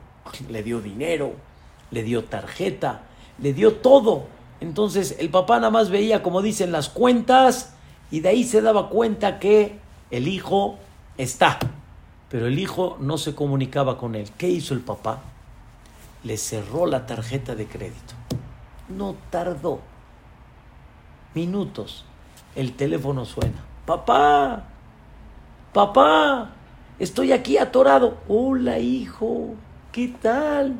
[0.49, 1.33] Le dio dinero,
[1.91, 3.03] le dio tarjeta,
[3.39, 7.73] le dio todo entonces el papá nada más veía, como dicen, las cuentas
[8.09, 9.77] y de ahí se daba cuenta que
[10.09, 10.77] el hijo
[11.17, 11.59] está.
[12.29, 14.29] Pero el hijo no se comunicaba con él.
[14.37, 15.21] ¿Qué hizo el papá?
[16.27, 18.13] Le cerró la tarjeta de crédito.
[18.89, 19.79] No tardó.
[21.33, 22.03] Minutos.
[22.53, 23.63] El teléfono suena.
[23.85, 24.65] Papá,
[25.71, 26.49] papá,
[26.99, 28.17] estoy aquí atorado.
[28.27, 29.55] Hola hijo,
[29.93, 30.75] ¿qué tal?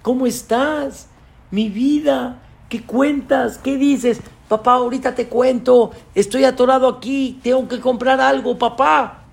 [0.00, 1.08] ¿Cómo estás?
[1.50, 2.38] Mi vida,
[2.70, 3.58] ¿Qué cuentas?
[3.58, 4.22] ¿Qué dices?
[4.48, 9.24] Papá, ahorita te cuento, estoy atorado aquí, tengo que comprar algo, papá.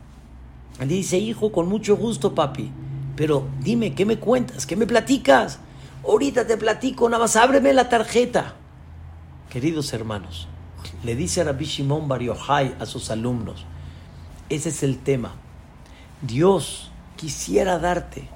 [0.85, 2.71] Dice, hijo, con mucho gusto, papi.
[3.15, 4.65] Pero dime, ¿qué me cuentas?
[4.65, 5.59] ¿Qué me platicas?
[6.03, 8.55] Ahorita te platico, nada más ábreme la tarjeta.
[9.49, 10.47] Queridos hermanos,
[11.03, 12.21] le dice Rabbi Shimon Bar
[12.79, 13.65] a sus alumnos,
[14.49, 15.35] ese es el tema.
[16.21, 18.27] Dios quisiera darte,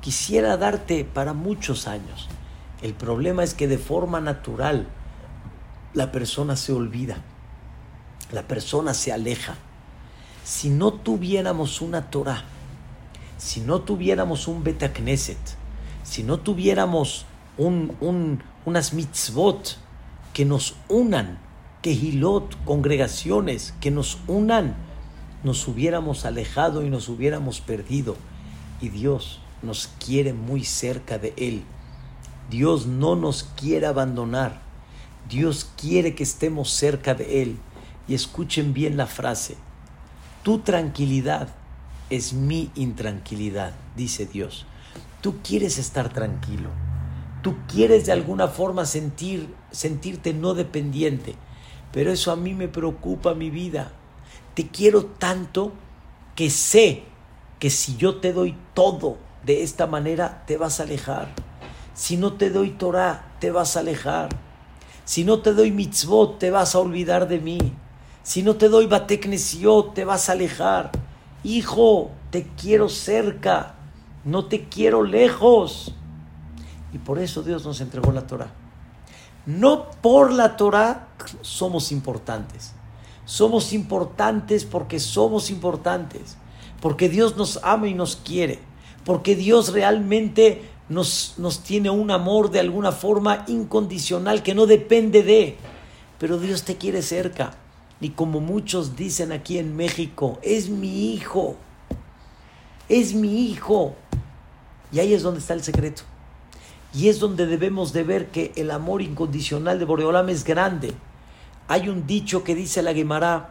[0.00, 2.28] quisiera darte para muchos años
[2.82, 4.86] el problema es que de forma natural
[5.92, 7.18] la persona se olvida,
[8.32, 9.56] la persona se aleja.
[10.44, 12.44] Si no tuviéramos una Torah,
[13.40, 15.38] si no tuviéramos un Betacneset,
[16.02, 17.24] si no tuviéramos
[17.56, 19.78] un, unas mitzvot
[20.34, 21.38] que nos unan,
[21.80, 24.76] kehilot, congregaciones que nos unan,
[25.42, 28.16] nos hubiéramos alejado y nos hubiéramos perdido.
[28.82, 31.62] Y Dios nos quiere muy cerca de Él.
[32.50, 34.60] Dios no nos quiere abandonar.
[35.30, 37.56] Dios quiere que estemos cerca de Él.
[38.06, 39.56] Y escuchen bien la frase.
[40.42, 41.48] Tu tranquilidad
[42.10, 44.66] es mi intranquilidad, dice Dios.
[45.20, 46.70] Tú quieres estar tranquilo.
[47.42, 51.36] Tú quieres de alguna forma sentir, sentirte no dependiente.
[51.92, 53.92] Pero eso a mí me preocupa mi vida.
[54.54, 55.72] Te quiero tanto
[56.34, 57.04] que sé
[57.58, 61.32] que si yo te doy todo de esta manera, te vas a alejar.
[61.94, 64.28] Si no te doy Torah, te vas a alejar.
[65.04, 67.58] Si no te doy mitzvot, te vas a olvidar de mí.
[68.22, 70.90] Si no te doy bateknesiot, te vas a alejar.
[71.42, 73.74] Hijo, te quiero cerca,
[74.24, 75.94] no te quiero lejos.
[76.92, 78.52] Y por eso Dios nos entregó la Torah.
[79.46, 81.08] No por la Torah
[81.40, 82.72] somos importantes.
[83.24, 86.36] Somos importantes porque somos importantes.
[86.80, 88.58] porque Dios nos ama y nos quiere,
[89.04, 95.22] porque Dios realmente nos, nos tiene un amor de alguna forma incondicional que no depende
[95.22, 95.56] de,
[96.18, 97.52] pero Dios te quiere cerca.
[98.00, 101.56] Y como muchos dicen aquí en México, es mi hijo,
[102.88, 103.94] es mi hijo.
[104.92, 106.02] Y ahí es donde está el secreto.
[106.94, 110.94] Y es donde debemos de ver que el amor incondicional de Boreolam es grande.
[111.68, 113.50] Hay un dicho que dice la Gemara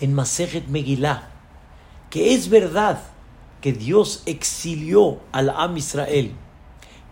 [0.00, 1.28] en Masejet Megillah,
[2.08, 3.02] que es verdad
[3.60, 6.32] que Dios exilió al Am Israel,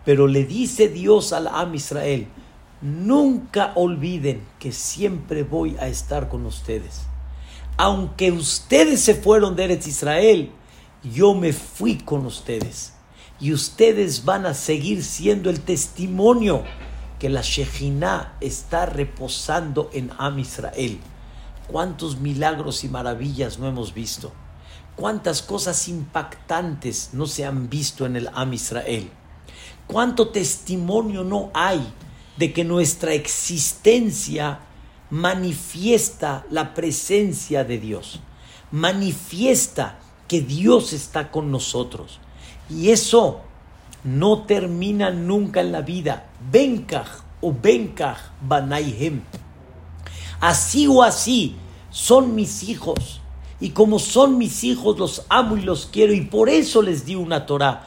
[0.04, 2.26] pero le dice Dios al Am Israel,
[2.83, 7.03] nunca olviden que siempre voy a estar con ustedes.
[7.76, 10.51] Aunque ustedes se fueron de Eretz Israel,
[11.03, 12.93] yo me fui con ustedes.
[13.41, 16.64] Y ustedes van a seguir siendo el testimonio
[17.18, 20.99] que la Shejinah está reposando en Am Israel.
[21.68, 24.33] ¿Cuántos milagros y maravillas no hemos visto?
[24.97, 29.09] ¿Cuántas cosas impactantes no se han visto en el Am Israel?
[29.87, 31.80] ¿Cuánto testimonio no hay
[32.37, 34.61] de que nuestra existencia
[35.11, 38.20] manifiesta la presencia de Dios?
[38.70, 42.18] Manifiesta que Dios está con nosotros.
[42.70, 43.43] Y eso
[44.05, 46.30] no termina nunca en la vida.
[46.51, 49.22] Benkach o Benkach Banaihem.
[50.41, 51.57] Así o así
[51.91, 53.20] son mis hijos.
[53.61, 56.12] Y como son mis hijos, los amo y los quiero.
[56.12, 57.87] Y por eso les di una Torah,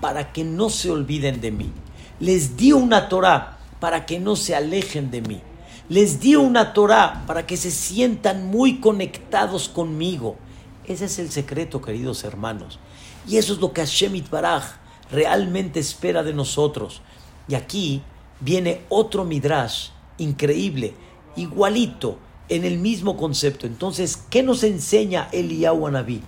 [0.00, 1.72] para que no se olviden de mí.
[2.20, 5.40] Les di una Torah para que no se alejen de mí.
[5.88, 10.36] Les di una Torah para que se sientan muy conectados conmigo.
[10.84, 12.78] Ese es el secreto, queridos hermanos.
[13.26, 14.64] Y eso es lo que Hashem Baraj
[15.10, 17.02] realmente espera de nosotros.
[17.48, 18.02] Y aquí
[18.40, 20.94] viene otro midrash increíble,
[21.36, 22.18] igualito,
[22.48, 23.66] en el mismo concepto.
[23.66, 26.22] Entonces, ¿qué nos enseña Eliyahu Anabí?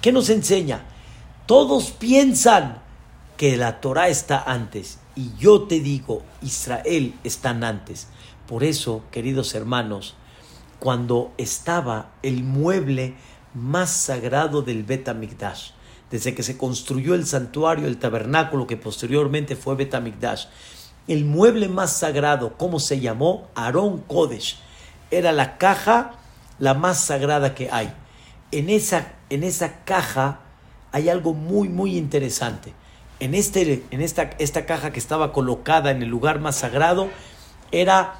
[0.00, 0.84] ¿Qué nos enseña?
[1.46, 2.82] Todos piensan
[3.36, 4.98] que la Torah está antes.
[5.18, 8.06] Y yo te digo, Israel están antes.
[8.46, 10.14] Por eso, queridos hermanos,
[10.78, 13.16] cuando estaba el mueble
[13.52, 15.10] más sagrado del Bet
[16.08, 20.44] desde que se construyó el santuario, el tabernáculo, que posteriormente fue Betamikdash.
[21.08, 23.48] El mueble más sagrado, ¿cómo se llamó?
[23.56, 24.60] Aarón Kodesh.
[25.10, 26.12] Era la caja
[26.60, 27.92] la más sagrada que hay.
[28.52, 30.42] En esa, en esa caja
[30.92, 32.72] hay algo muy, muy interesante.
[33.20, 37.08] En, este, en esta, esta caja que estaba colocada en el lugar más sagrado,
[37.72, 38.14] era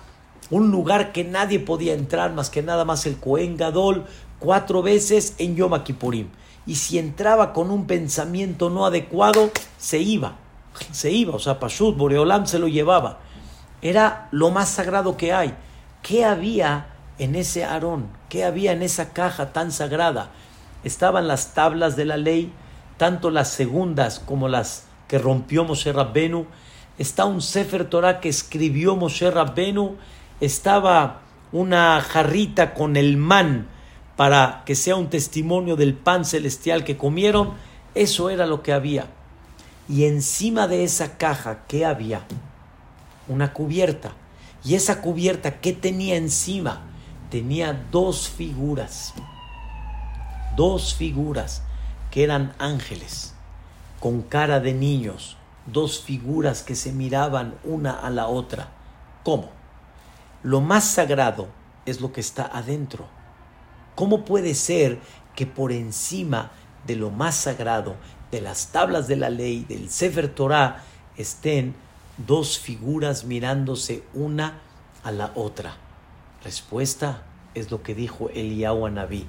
[0.51, 4.07] un lugar que nadie podía entrar más que nada más el Cohen Gadol
[4.39, 6.29] cuatro veces en Yom Kippurim
[6.69, 10.37] y si entraba con un pensamiento no adecuado, se iba,
[10.93, 13.21] se iba, o sea, Pashut, Boreolam se lo llevaba.
[13.81, 15.55] Era lo más sagrado que hay.
[16.03, 16.89] ¿Qué había
[17.19, 18.09] en ese Aarón?
[18.29, 20.29] ¿Qué había en esa caja tan sagrada?
[20.85, 22.53] Estaban las tablas de la ley,
[22.99, 26.47] tanto las segundas como las que rompió Moshe Rabbenu.
[26.99, 29.97] Está un Sefer Torah que escribió Moshe Rabbenu.
[30.41, 33.67] Estaba una jarrita con el man
[34.19, 37.53] para que sea un testimonio del pan celestial que comieron,
[37.95, 39.07] eso era lo que había.
[39.89, 42.23] Y encima de esa caja, ¿qué había?
[43.29, 44.15] Una cubierta.
[44.65, 46.83] Y esa cubierta, ¿qué tenía encima?
[47.31, 49.15] Tenía dos figuras.
[50.57, 51.63] Dos figuras
[52.11, 53.35] que eran ángeles,
[54.01, 55.37] con cara de niños.
[55.67, 58.69] Dos figuras que se miraban una a la otra.
[59.25, 59.51] ¿Cómo?
[60.43, 61.49] Lo más sagrado
[61.85, 63.19] es lo que está adentro
[63.99, 65.01] ¿Cómo puede ser
[65.35, 66.53] que por encima
[66.87, 67.97] de lo más sagrado,
[68.31, 70.85] de las tablas de la ley, del Sefer Torah,
[71.17, 71.75] estén
[72.17, 74.61] dos figuras mirándose una
[75.03, 75.79] a la otra?
[76.45, 77.25] Respuesta
[77.57, 79.27] es lo que dijo Eliyahu Anabí.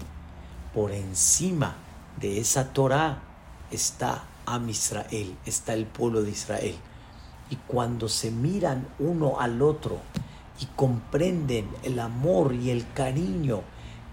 [0.76, 1.74] Por encima
[2.22, 3.24] de esa Torah
[3.72, 4.22] está
[4.54, 6.76] Am Israel, está el pueblo de Israel.
[7.50, 10.00] Y cuando se miran uno al otro
[10.60, 13.62] y comprenden el amor y el cariño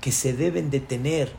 [0.00, 1.32] que se deben de tener,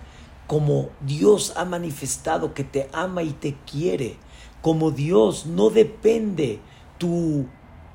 [0.48, 4.18] como Dios ha manifestado que te ama y te quiere,
[4.62, 6.60] como Dios no depende
[6.98, 7.48] tu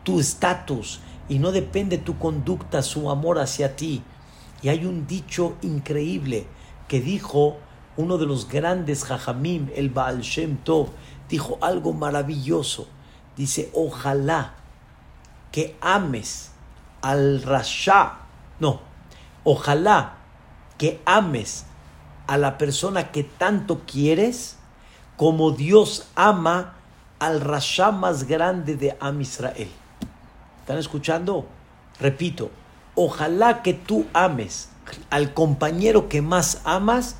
[0.03, 4.03] tu estatus y no depende tu conducta, su amor hacia ti.
[4.63, 6.47] Y hay un dicho increíble
[6.89, 7.57] que dijo
[7.97, 10.89] uno de los grandes Jajamim, el Baal Shem Tov,
[11.29, 12.89] dijo algo maravilloso.
[13.37, 14.55] Dice, ojalá
[15.51, 16.53] que ames
[17.01, 18.19] al Rasha,
[18.61, 18.81] no,
[19.45, 20.15] ojalá
[20.79, 21.65] que ames
[22.27, 24.57] a la persona que tanto quieres
[25.17, 26.75] como Dios ama
[27.19, 29.71] al rasha más grande de Am Israel.
[30.61, 31.47] ¿Están escuchando?
[32.01, 32.51] Repito,
[32.95, 34.71] ojalá que tú ames
[35.11, 37.17] al compañero que más amas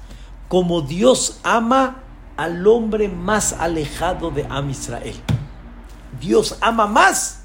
[0.53, 2.03] como Dios ama
[2.37, 5.17] al hombre más alejado de Am Israel.
[6.21, 7.45] Dios ama más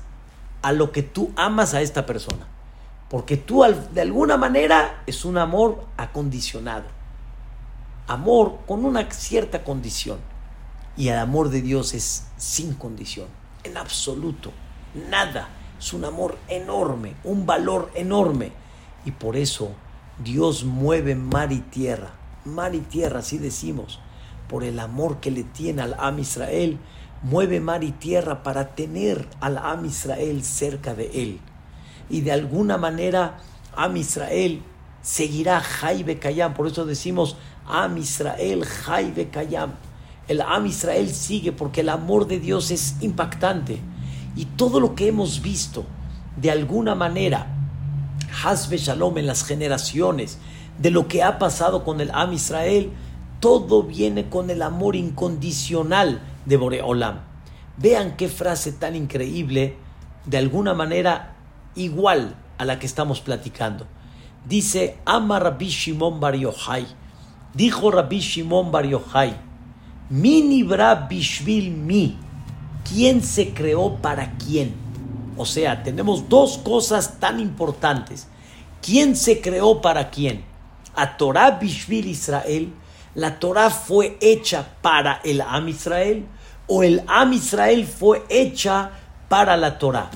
[0.61, 2.45] a lo que tú amas a esta persona.
[3.09, 6.83] Porque tú de alguna manera es un amor acondicionado.
[8.07, 10.19] Amor con una cierta condición.
[10.97, 13.27] Y el amor de Dios es sin condición,
[13.63, 14.51] en absoluto,
[15.09, 15.47] nada.
[15.79, 18.51] Es un amor enorme, un valor enorme.
[19.05, 19.71] Y por eso
[20.21, 22.16] Dios mueve mar y tierra,
[22.47, 23.99] mar y tierra, así decimos,
[24.47, 26.79] por el amor que le tiene al Am Israel,
[27.23, 31.39] mueve mar y tierra para tener al Am Israel cerca de él.
[32.09, 33.37] Y de alguna manera
[33.75, 34.61] Am Israel
[35.01, 37.37] seguirá Jaibe Kayam, por eso decimos
[37.67, 39.73] Am Israel Jaibe Kayam.
[40.27, 43.79] El Am Israel sigue porque el amor de Dios es impactante.
[44.35, 45.85] Y todo lo que hemos visto,
[46.35, 47.53] de alguna manera,
[48.43, 50.37] Hasbe Shalom en las generaciones,
[50.77, 52.91] de lo que ha pasado con el Am Israel,
[53.39, 57.19] todo viene con el amor incondicional de Boreolam.
[57.77, 59.75] Vean qué frase tan increíble,
[60.25, 61.35] de alguna manera
[61.75, 63.85] igual a la que estamos platicando.
[64.47, 66.87] Dice, ama Rabbi Shimon Bar Yochai.
[67.53, 69.35] Dijo Rabbi Shimon Bar Yochai,
[70.09, 72.17] mi nibra bishvil mi.
[72.87, 74.73] ¿Quién se creó para quién?
[75.35, 78.27] O sea, tenemos dos cosas tan importantes.
[78.81, 80.45] ¿Quién se creó para quién?
[80.97, 82.73] A Torah Bishvil Israel.
[83.13, 86.25] ¿La Torah fue hecha para el Am Israel?
[86.67, 88.91] ¿O el Am Israel fue hecha
[89.29, 90.09] para la Torah?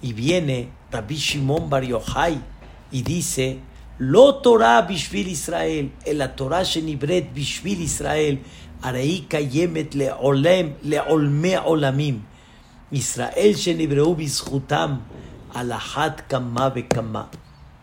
[0.00, 2.40] Y viene Rabbi Shimon Bar Yochai
[2.92, 3.58] y dice,
[3.98, 8.40] Lo Torah Bishvil Israel, el la Torah Shenibret Bishvil Israel,
[8.82, 12.22] Araí Kayemet Leolem, Leolme Olamim.
[12.92, 15.00] Israel Shenibreu Bizhutam,
[15.52, 17.28] Alahat Kama Bekama.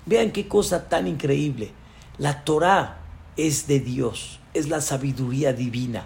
[0.05, 1.71] Vean qué cosa tan increíble.
[2.21, 2.99] La Torah
[3.35, 6.05] es de Dios, es la sabiduría divina.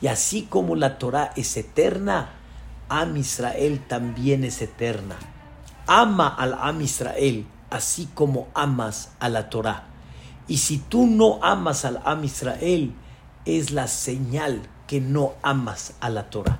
[0.00, 2.30] Y así como la Torah es eterna,
[2.88, 5.14] Am Israel también es eterna.
[5.86, 9.84] Ama al Am Israel, así como amas a la Torah.
[10.48, 12.92] Y si tú no amas al Am Israel,
[13.44, 16.58] es la señal que no amas a la Torah.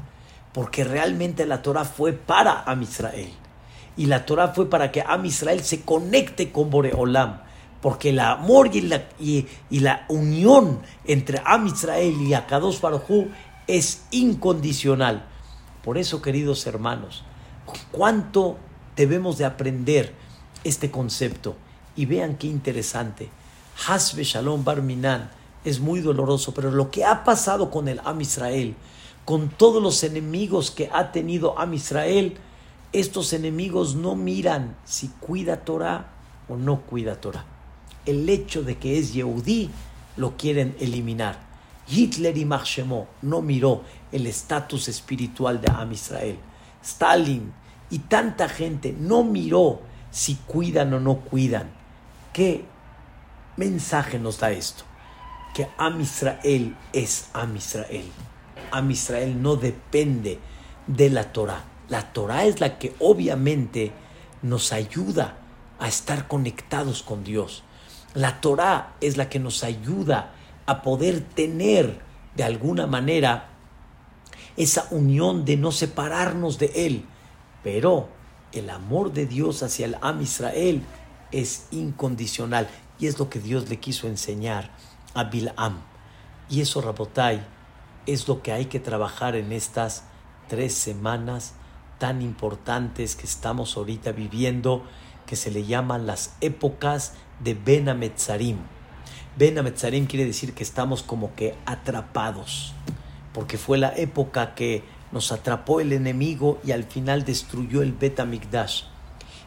[0.52, 3.32] Porque realmente la Torah fue para Am Israel.
[3.96, 7.50] Y la Torah fue para que Am Israel se conecte con Boreolam.
[7.82, 13.26] Porque el amor y la, y, la unión entre Am Israel y Akados Baruj
[13.66, 15.26] es incondicional.
[15.84, 17.24] Por eso, queridos hermanos,
[17.90, 18.56] cuánto
[18.96, 20.14] debemos de aprender
[20.64, 21.56] este concepto.
[21.94, 23.28] Y vean qué interesante.
[23.88, 25.30] Hasbe Shalom Bar Minan
[25.64, 28.74] es muy doloroso, pero lo que ha pasado con el Am Israel,
[29.24, 32.36] con todos los enemigos que ha tenido Am Israel,
[32.92, 36.12] estos enemigos no miran si cuida Torah
[36.48, 37.51] o no cuida Torah.
[38.06, 39.70] El hecho de que es Yehudí
[40.16, 41.38] lo quieren eliminar.
[41.88, 43.82] Hitler y Marshemo no miró
[44.12, 46.38] el estatus espiritual de Am Israel.
[46.82, 47.52] Stalin
[47.90, 49.80] y tanta gente no miró
[50.10, 51.70] si cuidan o no cuidan.
[52.32, 52.64] ¿Qué
[53.56, 54.84] mensaje nos da esto?
[55.52, 58.06] que Am Israel es Am Israel.
[58.70, 60.38] Am Israel no depende
[60.86, 61.64] de la Torah.
[61.88, 63.92] La Torah es la que obviamente
[64.40, 65.36] nos ayuda
[65.78, 67.64] a estar conectados con Dios.
[68.14, 70.32] La Torah es la que nos ayuda
[70.66, 72.00] a poder tener
[72.36, 73.48] de alguna manera
[74.56, 77.04] esa unión de no separarnos de Él.
[77.62, 78.08] Pero
[78.52, 80.82] el amor de Dios hacia el Am Israel
[81.30, 84.70] es incondicional y es lo que Dios le quiso enseñar
[85.14, 85.80] a Bilam.
[86.48, 87.42] Y eso, Rabotai,
[88.06, 90.04] es lo que hay que trabajar en estas
[90.48, 91.54] tres semanas
[91.98, 94.84] tan importantes que estamos ahorita viviendo,
[95.26, 98.58] que se le llaman las épocas de Ben Ametzarim.
[99.36, 102.74] Ben Ametzarim quiere decir que estamos como que atrapados,
[103.32, 108.20] porque fue la época que nos atrapó el enemigo y al final destruyó el Bet
[108.20, 108.84] Amikdash.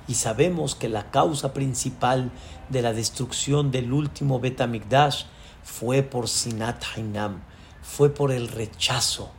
[0.08, 2.32] Y sabemos que la causa principal
[2.70, 5.26] de la destrucción del último Bet Amikdash
[5.64, 7.42] fue por Sinat Hainam,
[7.82, 9.32] fue por el rechazo,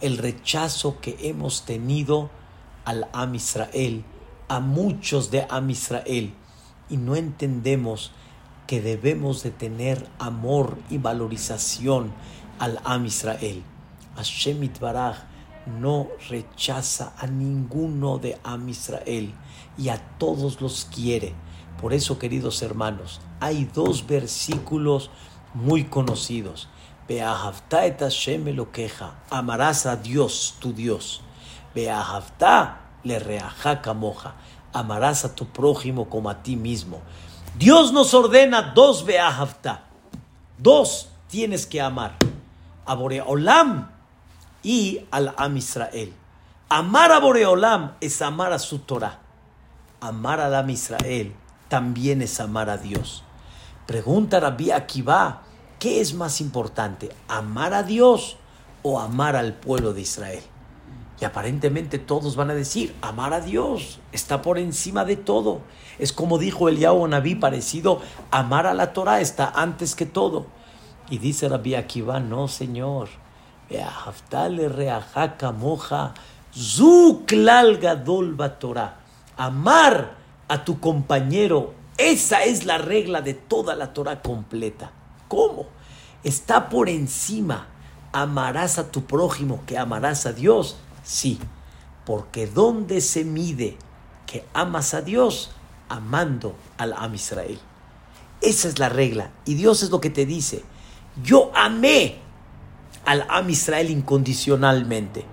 [0.00, 2.30] el rechazo que hemos tenido
[2.84, 4.04] al Am Israel,
[4.48, 6.34] a muchos de Am Israel,
[6.88, 8.12] y no entendemos
[8.66, 12.12] que debemos de tener amor y valorización
[12.58, 13.62] al Am Israel.
[14.16, 15.18] Hashem Baraj
[15.80, 19.34] no rechaza a ninguno de Am Israel
[19.76, 21.34] y a todos los quiere.
[21.80, 25.10] Por eso, queridos hermanos, hay dos versículos
[25.52, 26.68] muy conocidos.
[27.08, 29.14] Beahavta et Hashem lo queja.
[29.30, 31.20] Amarás a Dios, tu Dios.
[33.04, 34.34] Le reaja moja.
[34.72, 37.00] Amarás a tu prójimo como a ti mismo.
[37.56, 39.84] Dios nos ordena dos beahavta.
[40.58, 42.16] Dos tienes que amar
[42.86, 43.90] a Boreolam
[44.62, 46.12] y al Am Israel.
[46.68, 49.20] Amar a Boreolam es amar a su Torah.
[50.00, 51.34] Amar al Am Israel
[51.68, 53.22] también es amar a Dios.
[53.86, 55.42] Pregunta Rabbi Akiva,
[55.78, 57.10] ¿qué es más importante?
[57.28, 58.36] ¿Amar a Dios
[58.82, 60.42] o amar al pueblo de Israel?
[61.20, 65.60] Y aparentemente todos van a decir, amar a Dios está por encima de todo.
[65.98, 68.00] Es como dijo el Yahweh Naví parecido,
[68.30, 70.46] amar a la Torah está antes que todo.
[71.08, 73.08] Y dice Rabbi Akiva, no señor,
[79.36, 80.14] Amar
[80.48, 84.92] a tu compañero, esa es la regla de toda la Torah completa.
[85.28, 85.66] ¿Cómo?
[86.22, 87.68] Está por encima.
[88.12, 90.76] ¿Amarás a tu prójimo que amarás a Dios?
[91.04, 91.38] Sí,
[92.06, 93.76] porque ¿dónde se mide
[94.26, 95.52] que amas a Dios?
[95.88, 97.58] Amando al Am Israel.
[98.40, 99.30] Esa es la regla.
[99.44, 100.64] Y Dios es lo que te dice.
[101.22, 102.16] Yo amé
[103.04, 105.26] al Am Israel incondicionalmente.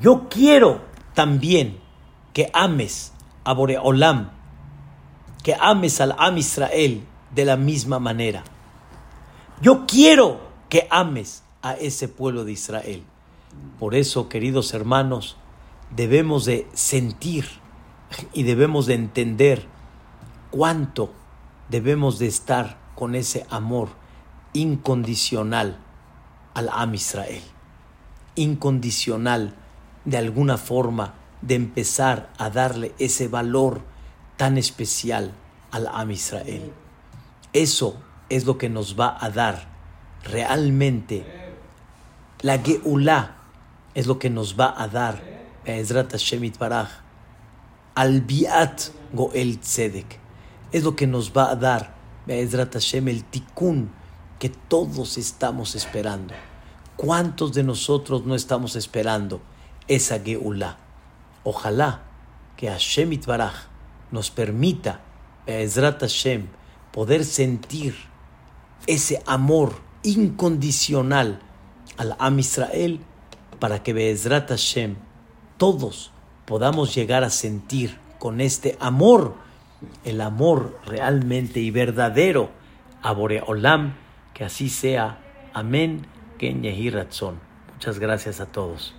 [0.00, 0.80] Yo quiero
[1.14, 1.78] también
[2.32, 3.12] que ames
[3.44, 4.30] a Boreolam,
[5.42, 7.04] que ames al Am Israel
[7.34, 8.44] de la misma manera.
[9.60, 10.40] Yo quiero
[10.70, 13.04] que ames a ese pueblo de Israel.
[13.78, 15.36] Por eso, queridos hermanos,
[15.94, 17.46] debemos de sentir
[18.32, 19.66] y debemos de entender
[20.50, 21.12] cuánto
[21.68, 23.90] debemos de estar con ese amor
[24.54, 25.78] incondicional
[26.54, 27.42] al Am Israel.
[28.36, 29.54] Incondicional
[30.06, 33.82] de alguna forma de empezar a darle ese valor
[34.38, 35.34] tan especial
[35.70, 36.72] al Am Israel.
[37.52, 37.96] Eso
[38.30, 39.68] es lo que nos va a dar
[40.24, 41.26] realmente
[42.40, 43.36] la Geulah
[43.94, 45.22] es lo que nos va a dar
[45.64, 46.14] Ezrat
[47.94, 50.18] al Biat Goel Tzedek
[50.72, 53.90] es lo que nos va a dar el tikkun
[54.38, 56.34] que todos estamos esperando.
[56.96, 59.40] ¿Cuántos de nosotros no estamos esperando
[59.88, 60.78] esa Geulá?
[61.44, 62.02] Ojalá
[62.56, 63.68] que Hashem Itbaraj
[64.10, 65.00] nos permita,
[65.46, 66.48] Be'ezrat Hashem,
[66.92, 67.94] poder sentir
[68.86, 71.40] ese amor incondicional
[71.96, 73.00] al Am Israel
[73.58, 74.96] para que Be'ezrat Hashem
[75.56, 76.12] todos
[76.46, 79.34] podamos llegar a sentir con este amor
[80.04, 82.50] el amor realmente y verdadero
[83.02, 83.94] a Boreolam,
[84.34, 85.18] que así sea.
[85.54, 86.06] Amén.
[87.74, 88.94] Muchas gracias a todos.